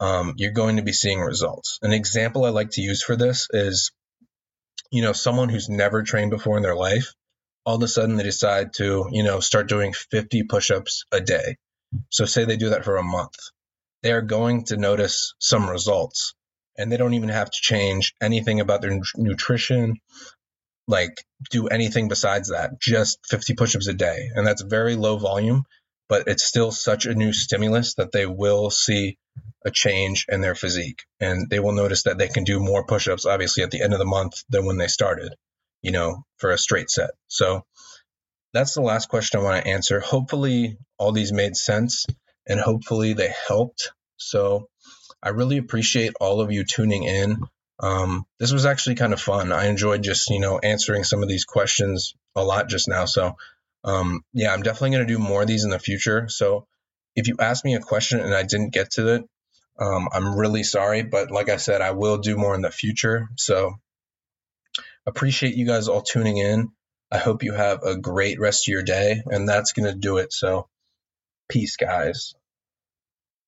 um, 0.00 0.34
you're 0.36 0.52
going 0.52 0.76
to 0.76 0.82
be 0.82 0.92
seeing 0.92 1.20
results. 1.20 1.78
An 1.82 1.92
example 1.92 2.44
I 2.44 2.50
like 2.50 2.70
to 2.70 2.80
use 2.80 3.02
for 3.02 3.16
this 3.16 3.48
is, 3.50 3.92
you 4.94 5.02
know, 5.02 5.12
someone 5.12 5.48
who's 5.48 5.68
never 5.68 6.04
trained 6.04 6.30
before 6.30 6.56
in 6.56 6.62
their 6.62 6.76
life, 6.76 7.14
all 7.66 7.74
of 7.74 7.82
a 7.82 7.88
sudden 7.88 8.14
they 8.14 8.22
decide 8.22 8.74
to, 8.74 9.08
you 9.10 9.24
know, 9.24 9.40
start 9.40 9.68
doing 9.68 9.92
50 9.92 10.44
push 10.44 10.70
ups 10.70 11.04
a 11.10 11.20
day. 11.20 11.56
So, 12.10 12.26
say 12.26 12.44
they 12.44 12.56
do 12.56 12.70
that 12.70 12.84
for 12.84 12.96
a 12.96 13.02
month. 13.02 13.34
They 14.04 14.12
are 14.12 14.22
going 14.22 14.66
to 14.66 14.76
notice 14.76 15.34
some 15.40 15.68
results 15.68 16.34
and 16.78 16.92
they 16.92 16.96
don't 16.96 17.14
even 17.14 17.28
have 17.28 17.50
to 17.50 17.60
change 17.60 18.14
anything 18.22 18.60
about 18.60 18.82
their 18.82 19.00
nutrition, 19.16 19.96
like 20.86 21.24
do 21.50 21.66
anything 21.66 22.06
besides 22.06 22.50
that, 22.50 22.80
just 22.80 23.18
50 23.26 23.54
push 23.54 23.74
ups 23.74 23.88
a 23.88 23.94
day. 23.94 24.30
And 24.32 24.46
that's 24.46 24.62
very 24.62 24.94
low 24.94 25.18
volume 25.18 25.64
but 26.08 26.28
it's 26.28 26.44
still 26.44 26.70
such 26.70 27.06
a 27.06 27.14
new 27.14 27.32
stimulus 27.32 27.94
that 27.94 28.12
they 28.12 28.26
will 28.26 28.70
see 28.70 29.18
a 29.64 29.70
change 29.70 30.26
in 30.28 30.40
their 30.40 30.54
physique 30.54 31.04
and 31.20 31.48
they 31.50 31.58
will 31.58 31.72
notice 31.72 32.04
that 32.04 32.18
they 32.18 32.28
can 32.28 32.44
do 32.44 32.60
more 32.60 32.86
push-ups 32.86 33.26
obviously 33.26 33.62
at 33.62 33.70
the 33.70 33.82
end 33.82 33.92
of 33.92 33.98
the 33.98 34.04
month 34.04 34.42
than 34.50 34.66
when 34.66 34.76
they 34.76 34.88
started 34.88 35.34
you 35.84 35.92
know, 35.92 36.24
for 36.38 36.50
a 36.50 36.58
straight 36.58 36.90
set. 36.90 37.10
So 37.28 37.64
that's 38.54 38.74
the 38.74 38.80
last 38.80 39.10
question 39.10 39.38
I 39.38 39.42
want 39.44 39.62
to 39.62 39.70
answer. 39.70 40.00
Hopefully, 40.00 40.78
all 40.98 41.12
these 41.12 41.32
made 41.32 41.56
sense 41.56 42.06
and 42.46 42.58
hopefully 42.58 43.12
they 43.12 43.32
helped. 43.46 43.92
So 44.16 44.68
I 45.22 45.28
really 45.28 45.58
appreciate 45.58 46.14
all 46.20 46.40
of 46.40 46.50
you 46.50 46.64
tuning 46.64 47.04
in. 47.04 47.38
Um, 47.78 48.24
this 48.40 48.52
was 48.52 48.64
actually 48.64 48.94
kind 48.94 49.12
of 49.12 49.20
fun. 49.20 49.52
I 49.52 49.66
enjoyed 49.66 50.02
just, 50.02 50.30
you 50.30 50.40
know, 50.40 50.58
answering 50.58 51.04
some 51.04 51.22
of 51.22 51.28
these 51.28 51.44
questions 51.44 52.14
a 52.34 52.42
lot 52.42 52.68
just 52.68 52.88
now. 52.88 53.04
So, 53.04 53.36
um, 53.84 54.22
yeah, 54.32 54.52
I'm 54.52 54.62
definitely 54.62 54.96
going 54.96 55.06
to 55.06 55.14
do 55.14 55.18
more 55.18 55.42
of 55.42 55.48
these 55.48 55.64
in 55.64 55.70
the 55.70 55.78
future. 55.78 56.28
So 56.28 56.66
if 57.14 57.28
you 57.28 57.36
ask 57.38 57.64
me 57.64 57.74
a 57.74 57.80
question 57.80 58.20
and 58.20 58.34
I 58.34 58.42
didn't 58.42 58.72
get 58.72 58.92
to 58.92 59.14
it, 59.14 59.24
um, 59.78 60.08
I'm 60.12 60.36
really 60.36 60.62
sorry. 60.62 61.02
But 61.02 61.30
like 61.30 61.48
I 61.48 61.58
said, 61.58 61.80
I 61.80 61.92
will 61.92 62.18
do 62.18 62.36
more 62.36 62.54
in 62.54 62.62
the 62.62 62.70
future. 62.70 63.28
So 63.36 63.74
appreciate 65.06 65.54
you 65.54 65.66
guys 65.66 65.88
all 65.88 66.02
tuning 66.02 66.38
in. 66.38 66.70
I 67.10 67.18
hope 67.18 67.42
you 67.42 67.52
have 67.52 67.82
a 67.82 67.96
great 67.96 68.40
rest 68.40 68.66
of 68.66 68.72
your 68.72 68.82
day. 68.82 69.22
And 69.26 69.48
that's 69.48 69.72
going 69.72 69.92
to 69.92 69.98
do 69.98 70.16
it. 70.16 70.32
So 70.32 70.68
peace, 71.48 71.76
guys. 71.76 72.34